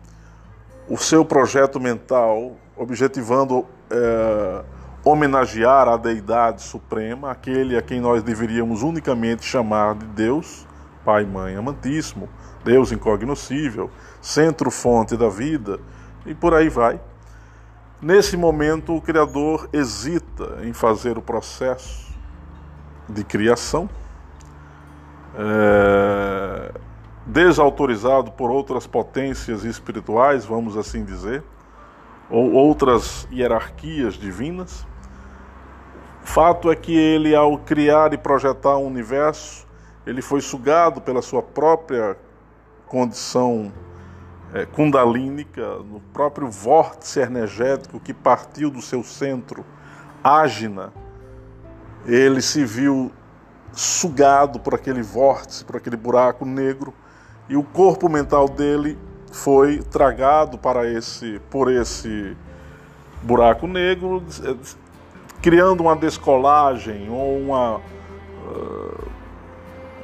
o 0.87 0.97
seu 0.97 1.25
projeto 1.25 1.77
mental, 1.77 2.55
objetivando 2.77 3.65
é, 3.89 4.63
homenagear 5.03 5.89
a 5.89 5.97
deidade 5.97 6.61
suprema, 6.61 7.31
aquele 7.31 7.77
a 7.77 7.81
quem 7.81 7.99
nós 7.99 8.23
deveríamos 8.23 8.83
unicamente 8.83 9.43
chamar 9.43 9.95
de 9.95 10.05
Deus, 10.05 10.65
Pai, 11.03 11.25
Mãe, 11.25 11.55
Amantíssimo, 11.55 12.29
Deus 12.63 12.91
incognoscível, 12.91 13.89
centro-fonte 14.21 15.17
da 15.17 15.27
vida, 15.27 15.79
e 16.25 16.33
por 16.33 16.53
aí 16.53 16.69
vai. 16.69 17.01
Nesse 18.01 18.37
momento, 18.37 18.95
o 18.95 19.01
Criador 19.01 19.67
hesita 19.73 20.59
em 20.63 20.71
fazer 20.71 21.17
o 21.17 21.21
processo 21.21 22.10
de 23.13 23.23
criação, 23.23 23.89
é, 25.35 26.71
desautorizado 27.25 28.31
por 28.31 28.49
outras 28.49 28.87
potências 28.87 29.63
espirituais, 29.63 30.45
vamos 30.45 30.75
assim 30.77 31.03
dizer, 31.03 31.43
ou 32.29 32.51
outras 32.53 33.27
hierarquias 33.31 34.15
divinas. 34.15 34.85
Fato 36.23 36.71
é 36.71 36.75
que 36.75 36.95
ele, 36.95 37.35
ao 37.35 37.57
criar 37.57 38.13
e 38.13 38.17
projetar 38.17 38.75
o 38.75 38.83
um 38.83 38.87
universo, 38.87 39.67
ele 40.05 40.21
foi 40.21 40.41
sugado 40.41 41.01
pela 41.01 41.21
sua 41.21 41.41
própria 41.41 42.17
condição 42.87 43.71
é, 44.53 44.65
kundalínica, 44.65 45.77
no 45.79 45.99
próprio 46.13 46.49
vórtice 46.49 47.19
energético 47.19 47.99
que 47.99 48.13
partiu 48.13 48.69
do 48.69 48.81
seu 48.81 49.03
centro, 49.03 49.65
ágina, 50.23 50.91
ele 52.05 52.41
se 52.41 52.65
viu 52.65 53.11
sugado 53.73 54.59
por 54.59 54.75
aquele 54.75 55.01
vórtice, 55.01 55.63
por 55.63 55.77
aquele 55.77 55.95
buraco 55.95 56.45
negro, 56.45 56.93
e 57.47 57.55
o 57.55 57.63
corpo 57.63 58.09
mental 58.09 58.47
dele 58.47 58.97
foi 59.31 59.79
tragado 59.79 60.57
para 60.57 60.85
esse 60.89 61.39
por 61.49 61.71
esse 61.71 62.35
buraco 63.23 63.67
negro, 63.67 64.23
criando 65.41 65.81
uma 65.81 65.95
descolagem 65.95 67.09
ou 67.09 67.39
uma 67.39 67.77
uh, 67.77 69.11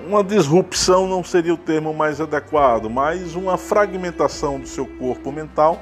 uma 0.08 0.24
disrupção 0.24 1.06
não 1.06 1.22
seria 1.22 1.54
o 1.54 1.58
termo 1.58 1.94
mais 1.94 2.22
adequado, 2.22 2.90
mas 2.90 3.36
uma 3.36 3.58
fragmentação 3.58 4.58
do 4.58 4.66
seu 4.66 4.86
corpo 4.86 5.34
mental 5.34 5.82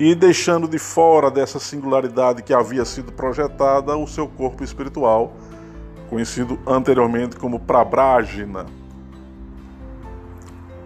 e 0.00 0.14
deixando 0.14 0.66
de 0.66 0.78
fora 0.78 1.30
dessa 1.30 1.60
singularidade 1.60 2.42
que 2.42 2.54
havia 2.54 2.86
sido 2.86 3.12
projetada 3.12 3.94
o 3.98 4.06
seu 4.06 4.26
corpo 4.26 4.64
espiritual, 4.64 5.36
conhecido 6.08 6.58
anteriormente 6.66 7.36
como 7.36 7.60
Prabrágina. 7.60 8.64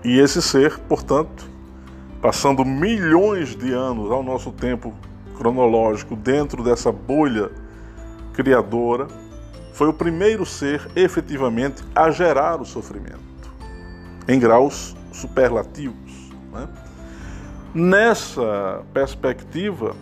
E 0.02 0.18
esse 0.18 0.42
ser, 0.42 0.80
portanto, 0.80 1.48
passando 2.20 2.64
milhões 2.64 3.54
de 3.54 3.72
anos 3.72 4.10
ao 4.10 4.20
nosso 4.20 4.50
tempo 4.50 4.92
cronológico 5.38 6.16
dentro 6.16 6.64
dessa 6.64 6.90
bolha 6.90 7.52
criadora, 8.32 9.06
foi 9.72 9.86
o 9.86 9.92
primeiro 9.92 10.44
ser 10.44 10.90
efetivamente 10.96 11.84
a 11.94 12.10
gerar 12.10 12.60
o 12.60 12.64
sofrimento, 12.64 13.54
em 14.26 14.40
graus 14.40 14.96
superlativos. 15.12 16.32
Né? 16.52 16.68
Nessa 17.74 18.84
perspectiva, 18.92 19.96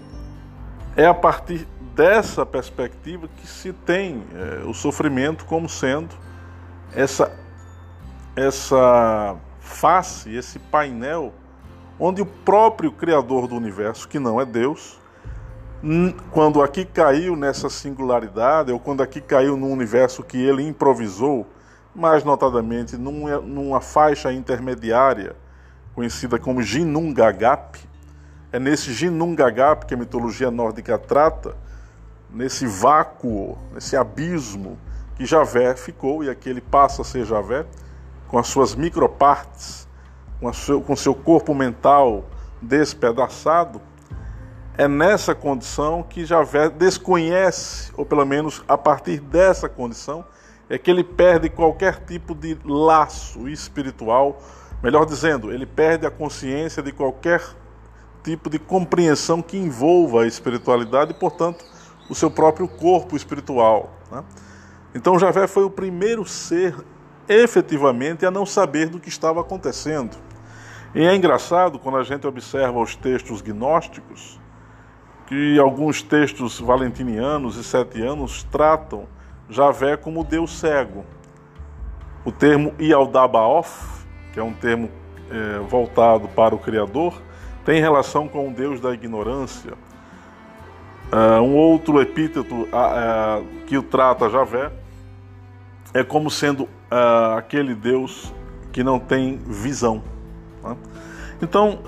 é 0.94 1.06
a 1.06 1.14
partir 1.14 1.66
dessa 1.94 2.44
perspectiva 2.44 3.26
que 3.28 3.46
se 3.46 3.72
tem 3.72 4.22
é, 4.34 4.64
o 4.66 4.74
sofrimento 4.74 5.46
como 5.46 5.70
sendo 5.70 6.14
essa, 6.94 7.32
essa 8.36 9.36
face, 9.58 10.34
esse 10.34 10.58
painel, 10.58 11.32
onde 11.98 12.20
o 12.20 12.26
próprio 12.26 12.92
Criador 12.92 13.46
do 13.46 13.54
universo, 13.54 14.06
que 14.06 14.18
não 14.18 14.38
é 14.38 14.44
Deus, 14.44 15.00
quando 16.30 16.62
aqui 16.62 16.84
caiu 16.84 17.34
nessa 17.34 17.70
singularidade, 17.70 18.70
ou 18.70 18.78
quando 18.78 19.02
aqui 19.02 19.20
caiu 19.20 19.56
num 19.56 19.72
universo 19.72 20.22
que 20.22 20.36
ele 20.36 20.62
improvisou, 20.62 21.46
mais 21.94 22.22
notadamente 22.22 22.96
numa 22.96 23.80
faixa 23.80 24.32
intermediária, 24.32 25.36
conhecida 25.94 26.38
como 26.38 26.62
Ginungagap, 26.62 27.78
é 28.50 28.58
nesse 28.58 28.92
Ginungagap 28.92 29.86
que 29.86 29.94
a 29.94 29.96
mitologia 29.96 30.50
nórdica 30.50 30.98
trata, 30.98 31.56
nesse 32.30 32.66
vácuo, 32.66 33.58
nesse 33.72 33.96
abismo 33.96 34.78
que 35.16 35.26
Javé 35.26 35.76
ficou, 35.76 36.24
e 36.24 36.30
aqui 36.30 36.48
ele 36.48 36.60
passa 36.60 37.02
a 37.02 37.04
ser 37.04 37.24
Javé, 37.24 37.66
com 38.28 38.38
as 38.38 38.46
suas 38.48 38.74
micropartes, 38.74 39.86
com, 40.40 40.52
seu, 40.52 40.80
com 40.80 40.96
seu 40.96 41.14
corpo 41.14 41.54
mental 41.54 42.24
despedaçado, 42.60 43.80
é 44.76 44.88
nessa 44.88 45.34
condição 45.34 46.02
que 46.02 46.24
Javé 46.24 46.70
desconhece, 46.70 47.92
ou 47.94 48.06
pelo 48.06 48.24
menos 48.24 48.64
a 48.66 48.78
partir 48.78 49.20
dessa 49.20 49.68
condição, 49.68 50.24
é 50.68 50.78
que 50.78 50.90
ele 50.90 51.04
perde 51.04 51.50
qualquer 51.50 52.04
tipo 52.04 52.34
de 52.34 52.56
laço 52.64 53.48
espiritual, 53.48 54.40
melhor 54.82 55.06
dizendo, 55.06 55.52
ele 55.52 55.66
perde 55.66 56.06
a 56.06 56.10
consciência 56.10 56.82
de 56.82 56.92
qualquer 56.92 57.42
tipo 58.22 58.48
de 58.48 58.58
compreensão 58.58 59.42
que 59.42 59.56
envolva 59.56 60.22
a 60.22 60.26
espiritualidade 60.26 61.12
e, 61.12 61.14
portanto, 61.14 61.64
o 62.08 62.14
seu 62.14 62.30
próprio 62.30 62.68
corpo 62.68 63.16
espiritual. 63.16 63.92
Né? 64.10 64.24
Então, 64.94 65.18
Javé 65.18 65.46
foi 65.46 65.64
o 65.64 65.70
primeiro 65.70 66.24
ser 66.24 66.74
efetivamente 67.28 68.26
a 68.26 68.30
não 68.30 68.44
saber 68.44 68.88
do 68.88 69.00
que 69.00 69.08
estava 69.08 69.40
acontecendo. 69.40 70.16
E 70.94 71.04
é 71.04 71.14
engraçado 71.14 71.78
quando 71.78 71.96
a 71.96 72.02
gente 72.02 72.26
observa 72.26 72.78
os 72.78 72.94
textos 72.94 73.40
gnósticos 73.40 74.38
que 75.26 75.58
alguns 75.58 76.02
textos 76.02 76.60
valentinianos 76.60 77.56
e 77.56 77.64
setianos 77.64 78.42
tratam 78.44 79.06
Javé 79.48 79.96
como 79.96 80.24
Deus 80.24 80.58
cego. 80.58 81.04
O 82.24 82.30
termo 82.30 82.74
Ialdabaoth, 82.78 83.91
que 84.32 84.40
é 84.40 84.42
um 84.42 84.52
termo 84.52 84.90
é, 85.30 85.58
voltado 85.60 86.28
para 86.28 86.54
o 86.54 86.58
Criador, 86.58 87.20
tem 87.64 87.80
relação 87.80 88.26
com 88.26 88.48
o 88.48 88.52
Deus 88.52 88.80
da 88.80 88.92
ignorância. 88.92 89.74
Uh, 91.12 91.42
um 91.42 91.54
outro 91.54 92.00
epíteto 92.00 92.54
uh, 92.54 92.64
uh, 92.64 93.46
que 93.66 93.76
o 93.76 93.82
trata 93.82 94.30
Javé 94.30 94.72
é 95.92 96.02
como 96.02 96.30
sendo 96.30 96.66
aquele 97.36 97.74
Deus 97.74 98.32
que 98.70 98.82
não 98.82 98.98
tem 98.98 99.38
visão. 99.38 100.02
Né? 100.62 100.76
Então, 101.40 101.78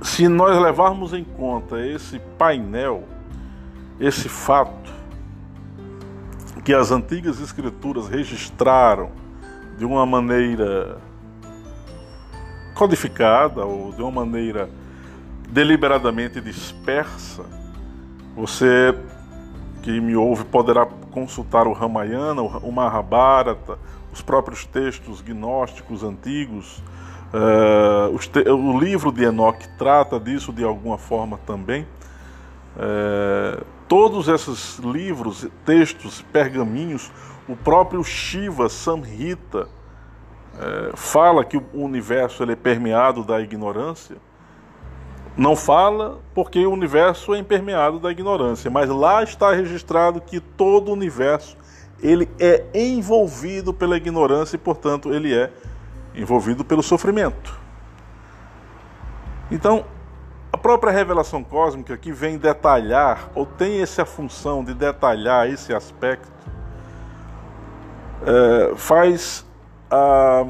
se 0.00 0.26
nós 0.28 0.58
levarmos 0.58 1.12
em 1.12 1.22
conta 1.22 1.78
esse 1.78 2.18
painel, 2.38 3.04
esse 4.00 4.30
fato 4.30 4.90
que 6.64 6.72
as 6.72 6.90
antigas 6.90 7.38
escrituras 7.38 8.08
registraram 8.08 9.10
de 9.76 9.84
uma 9.84 10.04
maneira 10.06 10.98
codificada 12.74 13.64
ou 13.64 13.92
de 13.92 14.02
uma 14.02 14.24
maneira 14.24 14.68
deliberadamente 15.48 16.40
dispersa, 16.40 17.44
você 18.34 18.94
que 19.82 20.00
me 20.00 20.16
ouve 20.16 20.44
poderá 20.44 20.86
consultar 21.10 21.66
o 21.66 21.72
Ramayana, 21.72 22.42
o 22.42 22.72
Mahabharata, 22.72 23.78
os 24.12 24.20
próprios 24.20 24.64
textos 24.64 25.20
gnósticos 25.20 26.02
antigos, 26.02 26.82
Uh, 27.32 28.52
o 28.52 28.78
livro 28.78 29.10
de 29.10 29.24
Enoch 29.24 29.58
trata 29.76 30.18
disso 30.18 30.52
de 30.52 30.62
alguma 30.62 30.96
forma 30.96 31.38
também. 31.44 31.86
Uh, 32.76 33.64
todos 33.88 34.28
esses 34.28 34.78
livros, 34.78 35.46
textos, 35.64 36.22
pergaminhos, 36.32 37.10
o 37.48 37.54
próprio 37.54 38.02
Shiva 38.02 38.68
Samhita 38.68 39.68
uh, 40.54 40.96
fala 40.96 41.44
que 41.44 41.56
o 41.56 41.64
universo 41.74 42.42
ele 42.42 42.52
é 42.52 42.56
permeado 42.56 43.22
da 43.22 43.40
ignorância. 43.40 44.16
Não 45.36 45.54
fala 45.54 46.18
porque 46.34 46.64
o 46.64 46.72
universo 46.72 47.34
é 47.34 47.38
impermeado 47.38 48.00
da 48.00 48.10
ignorância, 48.10 48.70
mas 48.70 48.88
lá 48.88 49.22
está 49.22 49.52
registrado 49.52 50.20
que 50.20 50.40
todo 50.40 50.88
o 50.88 50.92
universo 50.92 51.56
ele 52.02 52.28
é 52.38 52.64
envolvido 52.74 53.72
pela 53.72 53.96
ignorância 53.96 54.56
e, 54.56 54.58
portanto, 54.58 55.12
ele 55.12 55.34
é 55.34 55.50
envolvido 56.14 56.64
pelo 56.64 56.82
sofrimento. 56.82 57.58
Então, 59.50 59.84
a 60.52 60.56
própria 60.56 60.90
revelação 60.90 61.44
cósmica 61.44 61.96
que 61.96 62.10
vem 62.12 62.38
detalhar, 62.38 63.30
ou 63.34 63.44
tem 63.44 63.82
essa 63.82 64.04
função 64.04 64.64
de 64.64 64.72
detalhar 64.72 65.48
esse 65.48 65.74
aspecto, 65.74 66.32
é, 68.24 68.74
faz 68.76 69.46
a 69.90 70.46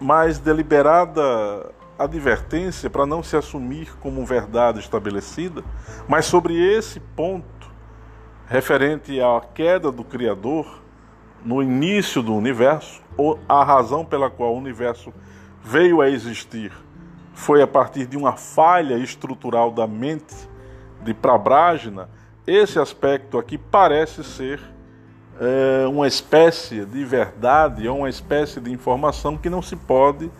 mais 0.00 0.38
deliberada 0.38 1.72
advertência 1.98 2.90
para 2.90 3.06
não 3.06 3.22
se 3.22 3.36
assumir 3.36 3.94
como 4.00 4.24
verdade 4.26 4.80
estabelecida, 4.80 5.62
mas 6.08 6.26
sobre 6.26 6.54
esse 6.54 7.00
ponto 7.00 7.70
referente 8.46 9.20
à 9.20 9.40
queda 9.54 9.90
do 9.90 10.04
Criador 10.04 10.82
no 11.44 11.62
início 11.62 12.22
do 12.22 12.34
universo, 12.34 13.02
a 13.48 13.62
razão 13.62 14.04
pela 14.04 14.28
qual 14.30 14.54
o 14.54 14.58
universo 14.58 15.12
veio 15.62 16.00
a 16.00 16.10
existir 16.10 16.72
foi 17.34 17.60
a 17.60 17.66
partir 17.66 18.06
de 18.06 18.16
uma 18.16 18.36
falha 18.36 18.94
estrutural 18.94 19.70
da 19.70 19.86
mente 19.86 20.34
de 21.02 21.12
Prabrágina, 21.12 22.08
esse 22.46 22.78
aspecto 22.78 23.38
aqui 23.38 23.58
parece 23.58 24.22
ser 24.22 24.60
é, 25.40 25.86
uma 25.86 26.06
espécie 26.06 26.84
de 26.84 27.04
verdade 27.04 27.88
ou 27.88 27.98
uma 27.98 28.08
espécie 28.08 28.60
de 28.60 28.70
informação 28.70 29.36
que 29.36 29.50
não 29.50 29.62
se 29.62 29.76
pode 29.76 30.30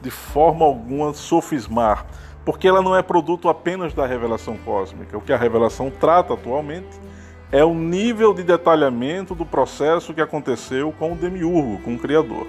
de 0.00 0.10
forma 0.10 0.64
alguma 0.64 1.12
sofismar, 1.12 2.06
porque 2.44 2.68
ela 2.68 2.80
não 2.80 2.96
é 2.96 3.02
produto 3.02 3.48
apenas 3.48 3.92
da 3.92 4.06
revelação 4.06 4.56
cósmica. 4.58 5.18
O 5.18 5.20
que 5.20 5.32
a 5.32 5.36
revelação 5.36 5.90
trata 5.90 6.34
atualmente 6.34 6.98
é 7.50 7.64
o 7.64 7.74
nível 7.74 8.32
de 8.32 8.42
detalhamento 8.42 9.34
do 9.34 9.44
processo 9.44 10.14
que 10.14 10.20
aconteceu 10.20 10.92
com 10.98 11.12
o 11.12 11.16
demiurgo, 11.16 11.82
com 11.82 11.94
o 11.94 11.98
Criador. 11.98 12.46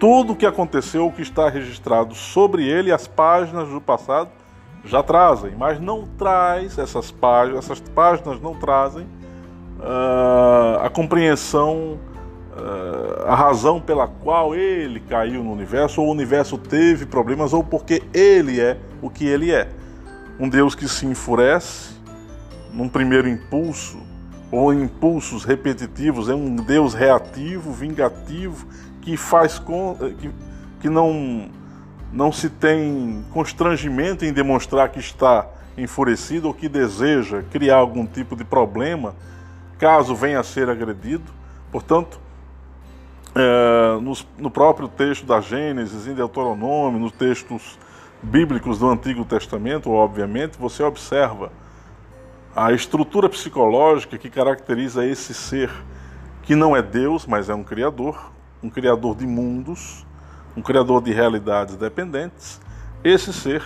Tudo 0.00 0.32
o 0.32 0.36
que 0.36 0.46
aconteceu, 0.46 1.06
o 1.06 1.12
que 1.12 1.22
está 1.22 1.48
registrado 1.48 2.14
sobre 2.14 2.66
ele, 2.66 2.92
as 2.92 3.06
páginas 3.06 3.68
do 3.68 3.80
passado 3.80 4.30
já 4.84 5.02
trazem, 5.02 5.54
mas 5.56 5.80
não 5.80 6.06
traz 6.06 6.78
essas 6.78 7.10
páginas, 7.10 7.64
essas 7.64 7.80
páginas 7.80 8.40
não 8.40 8.54
trazem 8.54 9.06
uh, 9.78 10.84
a 10.84 10.90
compreensão, 10.90 11.98
uh, 12.56 13.26
a 13.26 13.34
razão 13.34 13.80
pela 13.80 14.06
qual 14.06 14.54
ele 14.54 15.00
caiu 15.00 15.42
no 15.42 15.52
universo, 15.52 16.00
ou 16.00 16.08
o 16.08 16.10
universo 16.10 16.58
teve 16.58 17.06
problemas, 17.06 17.52
ou 17.52 17.62
porque 17.62 18.02
ele 18.12 18.60
é 18.60 18.76
o 19.00 19.08
que 19.08 19.26
ele 19.26 19.52
é. 19.52 19.68
Um 20.38 20.48
Deus 20.48 20.74
que 20.74 20.88
se 20.88 21.06
enfurece, 21.06 21.94
num 22.72 22.88
primeiro 22.88 23.28
impulso, 23.28 23.98
ou 24.50 24.72
impulsos 24.72 25.44
repetitivos, 25.44 26.28
é 26.28 26.34
um 26.34 26.56
Deus 26.56 26.94
reativo, 26.94 27.72
vingativo, 27.72 28.66
que 29.00 29.16
faz 29.16 29.58
com 29.58 29.96
que, 30.18 30.30
que 30.80 30.88
não 30.88 31.50
não 32.10 32.32
se 32.32 32.48
tem 32.48 33.22
constrangimento 33.32 34.24
em 34.24 34.32
demonstrar 34.32 34.88
que 34.88 34.98
está 34.98 35.46
enfurecido 35.76 36.48
ou 36.48 36.54
que 36.54 36.68
deseja 36.68 37.42
criar 37.50 37.76
algum 37.76 38.06
tipo 38.06 38.34
de 38.34 38.44
problema 38.44 39.14
caso 39.78 40.14
venha 40.14 40.40
a 40.40 40.42
ser 40.42 40.68
agredido. 40.68 41.30
Portanto, 41.70 42.18
é, 43.34 44.00
no, 44.00 44.12
no 44.38 44.50
próprio 44.50 44.88
texto 44.88 45.24
da 45.24 45.40
Gênesis, 45.40 46.06
em 46.06 46.14
Deuteronômio, 46.14 46.98
nos 46.98 47.12
textos 47.12 47.78
bíblicos 48.22 48.78
do 48.78 48.88
Antigo 48.88 49.24
Testamento, 49.24 49.90
obviamente, 49.90 50.58
você 50.58 50.82
observa 50.82 51.52
a 52.54 52.72
estrutura 52.72 53.28
psicológica 53.28 54.18
que 54.18 54.28
caracteriza 54.28 55.06
esse 55.06 55.32
ser 55.32 55.70
que 56.42 56.56
não 56.56 56.74
é 56.74 56.82
Deus, 56.82 57.26
mas 57.26 57.48
é 57.48 57.54
um 57.54 57.62
criador, 57.62 58.32
um 58.62 58.70
criador 58.70 59.14
de 59.14 59.26
mundos, 59.26 60.04
um 60.56 60.62
criador 60.62 61.00
de 61.02 61.12
realidades 61.12 61.76
dependentes. 61.76 62.60
Esse 63.04 63.32
ser, 63.32 63.62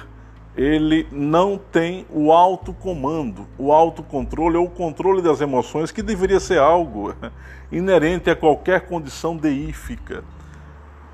ele 0.56 1.06
não 1.10 1.58
tem 1.58 2.06
o 2.10 2.30
autocomando, 2.32 3.46
o 3.56 3.72
autocontrole 3.72 4.56
ou 4.56 4.66
o 4.66 4.70
controle 4.70 5.22
das 5.22 5.40
emoções, 5.40 5.90
que 5.90 6.02
deveria 6.02 6.38
ser 6.38 6.58
algo 6.58 7.14
inerente 7.72 8.28
a 8.28 8.36
qualquer 8.36 8.82
condição 8.82 9.36
deífica. 9.36 10.22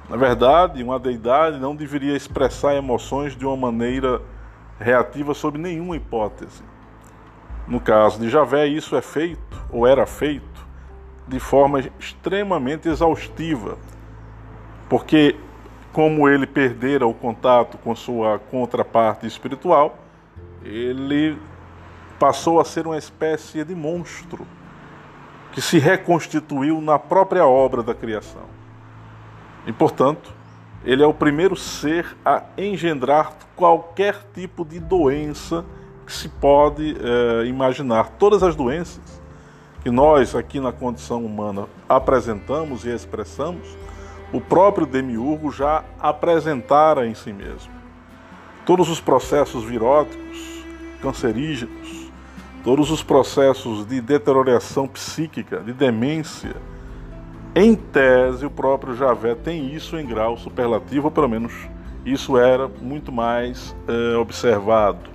Na 0.08 0.16
verdade, 0.16 0.82
uma 0.82 0.98
deidade 0.98 1.58
não 1.58 1.76
deveria 1.76 2.16
expressar 2.16 2.74
emoções 2.74 3.36
de 3.36 3.44
uma 3.46 3.56
maneira 3.56 4.20
reativa 4.80 5.34
sob 5.34 5.58
nenhuma 5.58 5.96
hipótese. 5.96 6.62
No 7.66 7.78
caso 7.78 8.18
de 8.18 8.30
Javé, 8.30 8.66
isso 8.66 8.96
é 8.96 9.02
feito, 9.02 9.62
ou 9.70 9.86
era 9.86 10.06
feito, 10.06 10.66
de 11.26 11.38
forma 11.38 11.80
extremamente 12.00 12.88
exaustiva, 12.88 13.76
porque, 14.88 15.36
como 15.98 16.28
ele 16.28 16.46
perdera 16.46 17.08
o 17.08 17.12
contato 17.12 17.76
com 17.76 17.92
sua 17.92 18.38
contraparte 18.38 19.26
espiritual, 19.26 19.98
ele 20.62 21.36
passou 22.20 22.60
a 22.60 22.64
ser 22.64 22.86
uma 22.86 22.96
espécie 22.96 23.64
de 23.64 23.74
monstro 23.74 24.46
que 25.50 25.60
se 25.60 25.76
reconstituiu 25.80 26.80
na 26.80 27.00
própria 27.00 27.44
obra 27.44 27.82
da 27.82 27.96
criação. 27.96 28.44
E, 29.66 29.72
portanto, 29.72 30.32
ele 30.84 31.02
é 31.02 31.06
o 31.06 31.12
primeiro 31.12 31.56
ser 31.56 32.16
a 32.24 32.44
engendrar 32.56 33.32
qualquer 33.56 34.24
tipo 34.32 34.64
de 34.64 34.78
doença 34.78 35.64
que 36.06 36.12
se 36.12 36.28
pode 36.28 36.96
é, 36.96 37.44
imaginar. 37.46 38.10
Todas 38.10 38.44
as 38.44 38.54
doenças 38.54 39.20
que 39.82 39.90
nós, 39.90 40.36
aqui 40.36 40.60
na 40.60 40.70
condição 40.70 41.24
humana, 41.26 41.66
apresentamos 41.88 42.84
e 42.84 42.94
expressamos, 42.94 43.76
o 44.32 44.40
próprio 44.40 44.86
demiurgo 44.86 45.50
já 45.50 45.84
apresentara 45.98 47.06
em 47.06 47.14
si 47.14 47.32
mesmo. 47.32 47.72
Todos 48.66 48.90
os 48.90 49.00
processos 49.00 49.64
viróticos, 49.64 50.64
cancerígenos, 51.00 52.10
todos 52.62 52.90
os 52.90 53.02
processos 53.02 53.86
de 53.86 54.00
deterioração 54.00 54.86
psíquica, 54.86 55.60
de 55.60 55.72
demência, 55.72 56.54
em 57.54 57.74
tese, 57.74 58.44
o 58.44 58.50
próprio 58.50 58.94
Javé 58.94 59.34
tem 59.34 59.74
isso 59.74 59.98
em 59.98 60.06
grau 60.06 60.36
superlativo, 60.36 61.06
ou 61.06 61.10
pelo 61.10 61.28
menos 61.28 61.52
isso 62.04 62.36
era 62.36 62.68
muito 62.68 63.10
mais 63.10 63.74
é, 63.88 64.16
observado. 64.16 65.10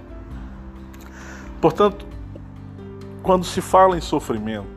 Portanto, 1.62 2.06
quando 3.22 3.46
se 3.46 3.62
fala 3.62 3.98
em 3.98 4.02
sofrimento, 4.02 4.73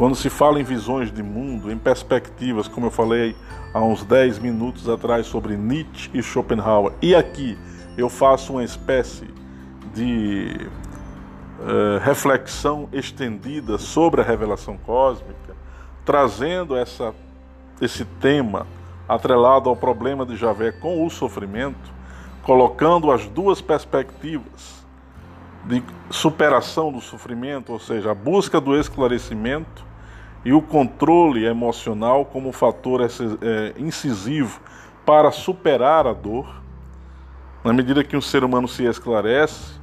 quando 0.00 0.16
se 0.16 0.30
fala 0.30 0.58
em 0.58 0.64
visões 0.64 1.12
de 1.12 1.22
mundo, 1.22 1.70
em 1.70 1.76
perspectivas, 1.76 2.66
como 2.66 2.86
eu 2.86 2.90
falei 2.90 3.36
há 3.74 3.80
uns 3.82 4.02
10 4.02 4.38
minutos 4.38 4.88
atrás 4.88 5.26
sobre 5.26 5.58
Nietzsche 5.58 6.08
e 6.14 6.22
Schopenhauer, 6.22 6.94
e 7.02 7.14
aqui 7.14 7.58
eu 7.98 8.08
faço 8.08 8.54
uma 8.54 8.64
espécie 8.64 9.28
de 9.92 10.56
uh, 11.58 11.98
reflexão 12.02 12.88
estendida 12.94 13.76
sobre 13.76 14.22
a 14.22 14.24
revelação 14.24 14.78
cósmica, 14.78 15.54
trazendo 16.02 16.74
essa, 16.74 17.12
esse 17.78 18.06
tema 18.06 18.66
atrelado 19.06 19.68
ao 19.68 19.76
problema 19.76 20.24
de 20.24 20.34
Javé 20.34 20.72
com 20.72 21.04
o 21.04 21.10
sofrimento, 21.10 21.92
colocando 22.42 23.12
as 23.12 23.26
duas 23.26 23.60
perspectivas 23.60 24.82
de 25.66 25.82
superação 26.08 26.90
do 26.90 27.02
sofrimento, 27.02 27.70
ou 27.70 27.78
seja, 27.78 28.12
a 28.12 28.14
busca 28.14 28.58
do 28.58 28.74
esclarecimento 28.74 29.89
e 30.44 30.52
o 30.52 30.62
controle 30.62 31.44
emocional 31.44 32.24
como 32.24 32.52
fator 32.52 33.02
é, 33.02 33.74
incisivo 33.76 34.60
para 35.04 35.30
superar 35.30 36.06
a 36.06 36.12
dor, 36.12 36.62
na 37.62 37.72
medida 37.72 38.02
que 38.02 38.16
um 38.16 38.20
ser 38.20 38.42
humano 38.42 38.66
se 38.66 38.84
esclarece 38.84 39.78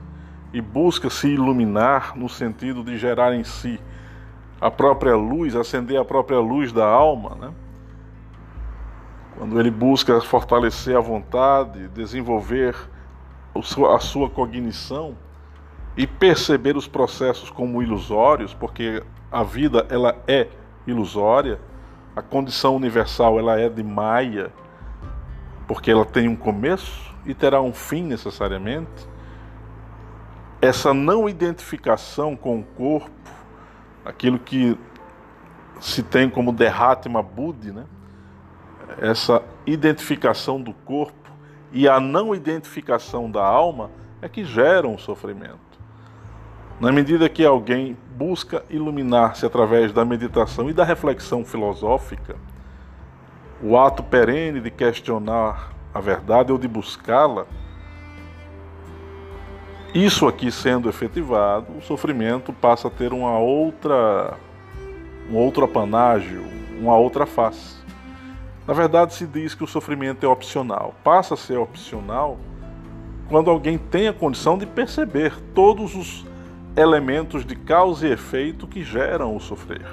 e 0.51 0.61
busca 0.61 1.09
se 1.09 1.27
iluminar 1.27 2.17
no 2.17 2.27
sentido 2.27 2.83
de 2.83 2.97
gerar 2.97 3.35
em 3.35 3.43
si 3.43 3.79
a 4.59 4.71
própria 4.71 5.15
luz, 5.15 5.55
acender 5.55 5.99
a 5.99 6.05
própria 6.05 6.39
luz 6.39 6.71
da 6.71 6.85
alma, 6.85 7.35
né? 7.35 7.53
quando 9.37 9.59
ele 9.59 9.69
busca 9.69 10.19
fortalecer 10.21 10.97
a 10.97 10.99
vontade, 10.99 11.87
desenvolver 11.89 12.75
a 13.53 13.99
sua 13.99 14.29
cognição 14.29 15.15
e 15.95 16.07
perceber 16.07 16.75
os 16.75 16.87
processos 16.87 17.51
como 17.51 17.81
ilusórios, 17.81 18.53
porque 18.53 19.03
a 19.31 19.43
vida 19.43 19.85
ela 19.89 20.15
é 20.27 20.47
ilusória, 20.85 21.59
a 22.15 22.21
condição 22.21 22.75
universal 22.75 23.37
ela 23.37 23.59
é 23.59 23.69
de 23.69 23.83
Maia, 23.83 24.51
porque 25.67 25.91
ela 25.91 26.05
tem 26.05 26.27
um 26.27 26.35
começo 26.35 27.13
e 27.25 27.33
terá 27.33 27.61
um 27.61 27.73
fim 27.73 28.03
necessariamente. 28.03 29.07
Essa 30.61 30.93
não 30.93 31.29
identificação 31.29 32.35
com 32.35 32.59
o 32.59 32.63
corpo 32.63 33.11
aquilo 34.07 34.39
que 34.39 34.77
se 35.81 36.01
tem 36.01 36.29
como 36.29 36.51
derratma 36.53 37.21
budi, 37.21 37.71
né? 37.71 37.85
essa 38.99 39.43
identificação 39.65 40.61
do 40.61 40.73
corpo 40.73 41.29
e 41.71 41.87
a 41.87 41.99
não 41.99 42.33
identificação 42.33 43.29
da 43.29 43.45
alma 43.45 43.91
é 44.21 44.29
que 44.29 44.45
geram 44.45 44.95
o 44.95 44.99
sofrimento. 44.99 45.66
Na 46.79 46.91
medida 46.91 47.27
que 47.27 47.43
alguém 47.43 47.97
busca 48.15 48.63
iluminar-se 48.69 49.43
através 49.43 49.91
da 49.91 50.05
meditação 50.05 50.69
e 50.69 50.73
da 50.73 50.83
reflexão 50.83 51.43
filosófica, 51.43 52.35
o 53.63 53.75
ato 53.75 54.03
perene 54.03 54.61
de 54.61 54.69
questionar 54.69 55.73
a 55.91 55.99
verdade 55.99 56.51
ou 56.51 56.57
de 56.59 56.67
buscá-la, 56.67 57.47
isso 59.91 60.27
aqui 60.27 60.51
sendo 60.51 60.87
efetivado, 60.87 61.75
o 61.75 61.81
sofrimento 61.81 62.53
passa 62.53 62.89
a 62.89 62.91
ter 62.91 63.11
uma 63.11 63.39
outra, 63.39 64.37
um 65.31 65.35
outro 65.35 65.65
apanágio, 65.65 66.43
uma 66.79 66.95
outra 66.95 67.25
face. 67.25 67.77
Na 68.67 68.73
verdade, 68.75 69.15
se 69.15 69.25
diz 69.25 69.55
que 69.55 69.63
o 69.63 69.67
sofrimento 69.67 70.23
é 70.23 70.29
opcional. 70.29 70.93
Passa 71.03 71.33
a 71.33 71.37
ser 71.37 71.57
opcional 71.57 72.37
quando 73.29 73.49
alguém 73.49 73.79
tem 73.79 74.07
a 74.07 74.13
condição 74.13 74.59
de 74.59 74.67
perceber 74.67 75.33
todos 75.55 75.95
os 75.95 76.25
elementos 76.77 77.43
de 77.43 77.55
causa 77.55 78.07
e 78.07 78.11
efeito 78.11 78.67
que 78.67 78.83
geram 78.83 79.35
o 79.35 79.39
sofrer. 79.39 79.85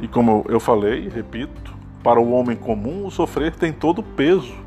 E 0.00 0.06
como 0.06 0.44
eu 0.48 0.60
falei, 0.60 1.08
repito, 1.08 1.74
para 2.02 2.20
o 2.20 2.30
homem 2.30 2.56
comum, 2.56 3.06
o 3.06 3.10
sofrer 3.10 3.56
tem 3.56 3.72
todo 3.72 4.00
o 4.00 4.04
peso 4.04 4.66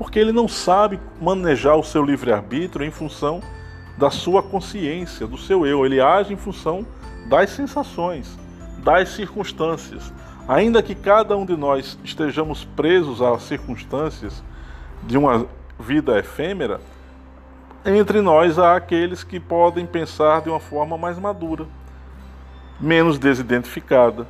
porque 0.00 0.18
ele 0.18 0.32
não 0.32 0.48
sabe 0.48 0.98
manejar 1.20 1.76
o 1.76 1.84
seu 1.84 2.02
livre-arbítrio 2.02 2.86
em 2.86 2.90
função 2.90 3.42
da 3.98 4.10
sua 4.10 4.42
consciência, 4.42 5.26
do 5.26 5.36
seu 5.36 5.66
eu. 5.66 5.84
Ele 5.84 6.00
age 6.00 6.32
em 6.32 6.38
função 6.38 6.86
das 7.28 7.50
sensações, 7.50 8.38
das 8.82 9.10
circunstâncias. 9.10 10.10
Ainda 10.48 10.82
que 10.82 10.94
cada 10.94 11.36
um 11.36 11.44
de 11.44 11.54
nós 11.54 11.98
estejamos 12.02 12.64
presos 12.64 13.20
às 13.20 13.42
circunstâncias 13.42 14.42
de 15.02 15.18
uma 15.18 15.46
vida 15.78 16.18
efêmera, 16.18 16.80
entre 17.84 18.20
nós 18.20 18.58
há 18.58 18.76
aqueles 18.76 19.24
que 19.24 19.40
podem 19.40 19.86
pensar 19.86 20.42
de 20.42 20.48
uma 20.48 20.60
forma 20.60 20.98
mais 20.98 21.18
madura, 21.18 21.66
menos 22.80 23.18
desidentificada, 23.18 24.26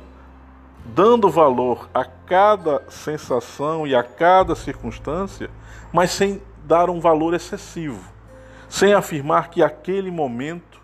dando 0.85 1.29
valor 1.29 1.89
a 1.93 2.03
cada 2.03 2.83
sensação 2.89 3.85
e 3.85 3.93
a 3.93 4.03
cada 4.03 4.55
circunstância 4.55 5.49
mas 5.91 6.11
sem 6.11 6.41
dar 6.65 6.89
um 6.89 6.99
valor 6.99 7.33
excessivo, 7.33 8.01
sem 8.69 8.93
afirmar 8.93 9.49
que 9.49 9.61
aquele 9.61 10.09
momento 10.09 10.79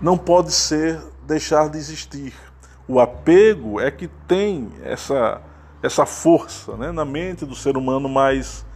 não 0.00 0.18
pode 0.18 0.52
ser 0.52 1.00
deixar 1.26 1.68
de 1.68 1.78
existir. 1.78 2.34
O 2.86 3.00
apego 3.00 3.80
é 3.80 3.90
que 3.90 4.08
tem 4.08 4.70
essa, 4.82 5.40
essa 5.82 6.04
força 6.04 6.76
né, 6.76 6.90
na 6.90 7.04
mente 7.04 7.46
do 7.46 7.54
ser 7.54 7.76
humano 7.76 8.08
mais 8.08 8.66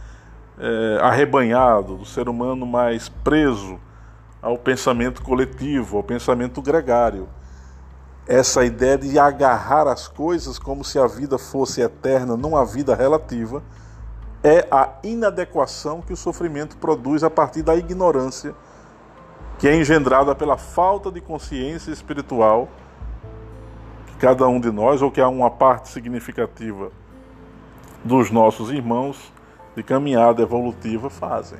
é, 0.57 0.99
arrebanhado, 1.01 1.95
do 1.97 2.05
ser 2.05 2.29
humano 2.29 2.65
mais 2.65 3.09
preso 3.09 3.79
ao 4.41 4.57
pensamento 4.57 5.21
coletivo, 5.21 5.97
ao 5.97 6.03
pensamento 6.03 6.61
gregário. 6.61 7.27
Essa 8.27 8.65
ideia 8.65 8.97
de 8.97 9.19
agarrar 9.19 9.87
as 9.87 10.07
coisas 10.07 10.57
como 10.57 10.83
se 10.83 10.97
a 10.97 11.07
vida 11.07 11.37
fosse 11.37 11.81
eterna, 11.81 12.35
não 12.35 12.55
a 12.55 12.63
vida 12.63 12.95
relativa, 12.95 13.61
é 14.43 14.67
a 14.69 14.89
inadequação 15.03 16.01
que 16.01 16.13
o 16.13 16.17
sofrimento 16.17 16.77
produz 16.77 17.23
a 17.23 17.29
partir 17.29 17.61
da 17.61 17.75
ignorância 17.75 18.53
que 19.57 19.67
é 19.67 19.75
engendrada 19.75 20.35
pela 20.35 20.57
falta 20.57 21.11
de 21.11 21.21
consciência 21.21 21.91
espiritual 21.91 22.67
que 24.07 24.15
cada 24.17 24.47
um 24.47 24.59
de 24.59 24.69
nós, 24.71 25.01
ou 25.01 25.09
que 25.09 25.21
há 25.21 25.27
uma 25.27 25.49
parte 25.49 25.89
significativa 25.89 26.91
dos 28.03 28.29
nossos 28.29 28.69
irmãos 28.69 29.33
de 29.75 29.83
caminhada 29.83 30.41
evolutiva, 30.41 31.09
fazem. 31.09 31.59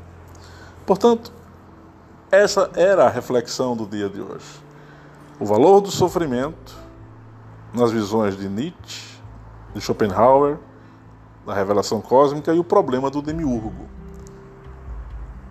Portanto, 0.86 1.32
essa 2.32 2.70
era 2.76 3.06
a 3.06 3.10
reflexão 3.10 3.76
do 3.76 3.86
dia 3.86 4.10
de 4.10 4.22
hoje. 4.22 4.64
O 5.40 5.46
valor 5.46 5.82
do 5.82 5.92
sofrimento 5.92 6.76
nas 7.74 7.92
visões 7.92 8.38
de 8.38 8.48
Nietzsche, 8.48 9.20
de 9.74 9.82
Schopenhauer, 9.82 10.58
da 11.46 11.54
revelação 11.54 12.02
cósmica 12.02 12.54
e 12.54 12.60
o 12.60 12.64
problema 12.64 13.10
do 13.10 13.22
demiurgo. 13.22 13.88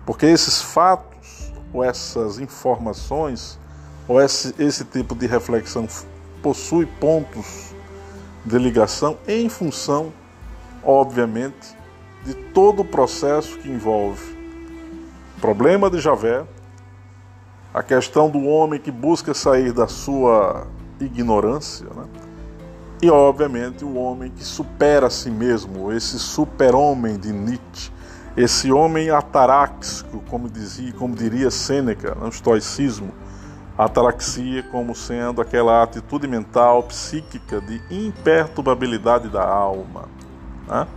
Porque 0.05 0.25
esses 0.25 0.61
fatos, 0.61 1.53
ou 1.71 1.83
essas 1.83 2.39
informações, 2.39 3.59
ou 4.07 4.21
esse, 4.21 4.53
esse 4.59 4.83
tipo 4.85 5.15
de 5.15 5.27
reflexão 5.27 5.87
possui 6.41 6.85
pontos 6.85 7.73
de 8.43 8.57
ligação 8.59 9.17
em 9.27 9.49
função, 9.49 10.13
obviamente, 10.83 11.75
de 12.25 12.33
todo 12.33 12.81
o 12.81 12.85
processo 12.85 13.57
que 13.59 13.69
envolve 13.69 14.35
o 15.37 15.41
problema 15.41 15.89
de 15.89 15.99
Javé, 15.99 16.43
a 17.73 17.83
questão 17.83 18.29
do 18.29 18.43
homem 18.45 18.79
que 18.79 18.89
busca 18.89 19.33
sair 19.33 19.71
da 19.71 19.87
sua 19.87 20.65
ignorância, 20.99 21.87
né? 21.95 22.05
E, 23.01 23.09
obviamente, 23.09 23.83
o 23.83 23.95
homem 23.95 24.31
que 24.31 24.43
supera 24.43 25.07
a 25.07 25.09
si 25.09 25.29
mesmo, 25.29 25.91
esse 25.91 26.17
super-homem 26.17 27.17
de 27.17 27.31
Nietzsche, 27.33 27.91
esse 28.37 28.71
homem 28.71 29.09
ataráxico, 29.09 30.23
como, 30.29 30.49
dizia, 30.49 30.93
como 30.93 31.13
diria 31.13 31.51
Sêneca, 31.51 32.15
no 32.15 32.29
estoicismo, 32.29 33.13
ataraxia 33.77 34.63
como 34.63 34.95
sendo 34.95 35.41
aquela 35.41 35.83
atitude 35.83 36.27
mental, 36.27 36.83
psíquica 36.83 37.59
de 37.59 37.81
imperturbabilidade 37.91 39.27
da 39.27 39.45
alma. 39.45 40.05
Né? 40.67 40.87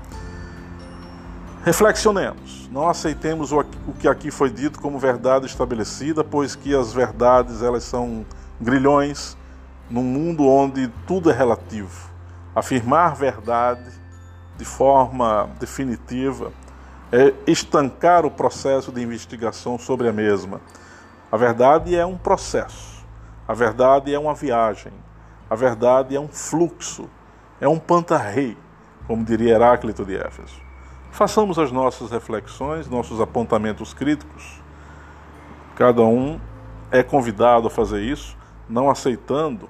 Reflexionemos, 1.64 2.68
não 2.71 2.88
aceitemos 2.88 3.53
o 3.53 3.64
que 3.99 4.09
aqui 4.09 4.31
foi 4.31 4.49
dito 4.49 4.81
como 4.81 4.99
verdade 4.99 5.44
estabelecida, 5.47 6.23
pois 6.23 6.55
que 6.55 6.75
as 6.75 6.92
verdades 6.92 7.62
elas 7.62 7.83
são 7.83 8.25
grilhões 8.61 9.37
num 9.90 10.03
mundo 10.03 10.47
onde 10.47 10.88
tudo 11.07 11.31
é 11.31 11.35
relativo. 11.35 12.11
Afirmar 12.55 13.16
verdade 13.16 13.90
de 14.57 14.64
forma 14.64 15.51
definitiva 15.59 16.53
é 17.12 17.35
estancar 17.47 18.25
o 18.25 18.31
processo 18.31 18.92
de 18.92 19.03
investigação 19.03 19.79
sobre 19.79 20.09
a 20.09 20.12
mesma. 20.12 20.61
A 21.31 21.37
verdade 21.37 21.94
é 21.94 22.07
um 22.07 22.16
processo, 22.16 23.05
a 23.47 23.53
verdade 23.53 24.14
é 24.14 24.18
uma 24.18 24.35
viagem, 24.35 24.92
a 25.51 25.55
verdade 25.55 26.14
é 26.14 26.21
um 26.21 26.29
fluxo, 26.29 27.11
é 27.61 27.68
um 27.68 27.79
pantarrei, 27.79 28.57
como 29.07 29.25
diria 29.25 29.55
Heráclito 29.55 30.05
de 30.05 30.16
Éfeso. 30.16 30.67
Façamos 31.11 31.59
as 31.59 31.73
nossas 31.73 32.11
reflexões, 32.11 32.88
nossos 32.88 33.21
apontamentos 33.21 33.92
críticos. 33.92 34.61
Cada 35.75 36.03
um 36.03 36.38
é 36.90 37.03
convidado 37.03 37.66
a 37.66 37.71
fazer 37.71 38.03
isso, 38.03 38.37
não 38.68 38.90
aceitando 38.90 39.68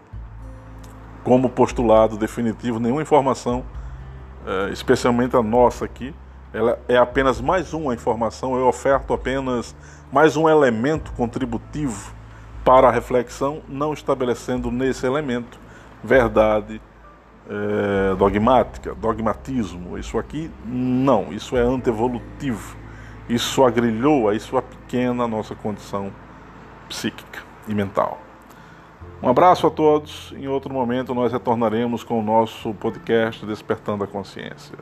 como 1.24 1.48
postulado 1.48 2.16
definitivo 2.16 2.79
nenhuma 2.79 3.03
informação, 3.03 3.64
é, 4.46 4.70
especialmente 4.70 5.37
a 5.37 5.42
nossa 5.42 5.85
aqui. 5.85 6.14
Ela 6.53 6.79
é 6.88 6.96
apenas 6.96 7.40
mais 7.40 7.72
uma 7.74 7.94
informação, 7.94 8.57
eu 8.57 8.66
oferto 8.66 9.12
apenas 9.12 9.77
mais 10.11 10.37
um 10.37 10.48
elemento 10.48 11.12
contributivo 11.12 12.14
para 12.64 12.88
a 12.88 12.90
reflexão, 12.90 13.62
não 13.68 13.92
estabelecendo 13.92 14.70
nesse 14.70 15.07
elemento 15.07 15.59
verdade 16.03 16.81
é, 17.48 18.14
dogmática, 18.16 18.94
dogmatismo. 18.94 19.98
Isso 19.98 20.18
aqui 20.18 20.50
não, 20.66 21.32
isso 21.32 21.56
é 21.56 21.61
antevolutivo. 21.61 22.76
Isso 23.28 23.64
agrilhou, 23.64 24.32
isso 24.32 24.56
a 25.22 25.28
nossa 25.28 25.54
condição 25.54 26.12
psíquica 26.88 27.42
e 27.66 27.74
mental. 27.74 28.18
Um 29.22 29.28
abraço 29.28 29.66
a 29.66 29.70
todos. 29.70 30.32
Em 30.37 30.46
outro 30.46 30.72
momento 30.72 31.14
nós 31.14 31.32
retornaremos 31.32 32.04
com 32.04 32.20
o 32.20 32.22
nosso 32.22 32.72
podcast 32.74 33.44
Despertando 33.44 34.04
a 34.04 34.06
Consciência. 34.06 34.78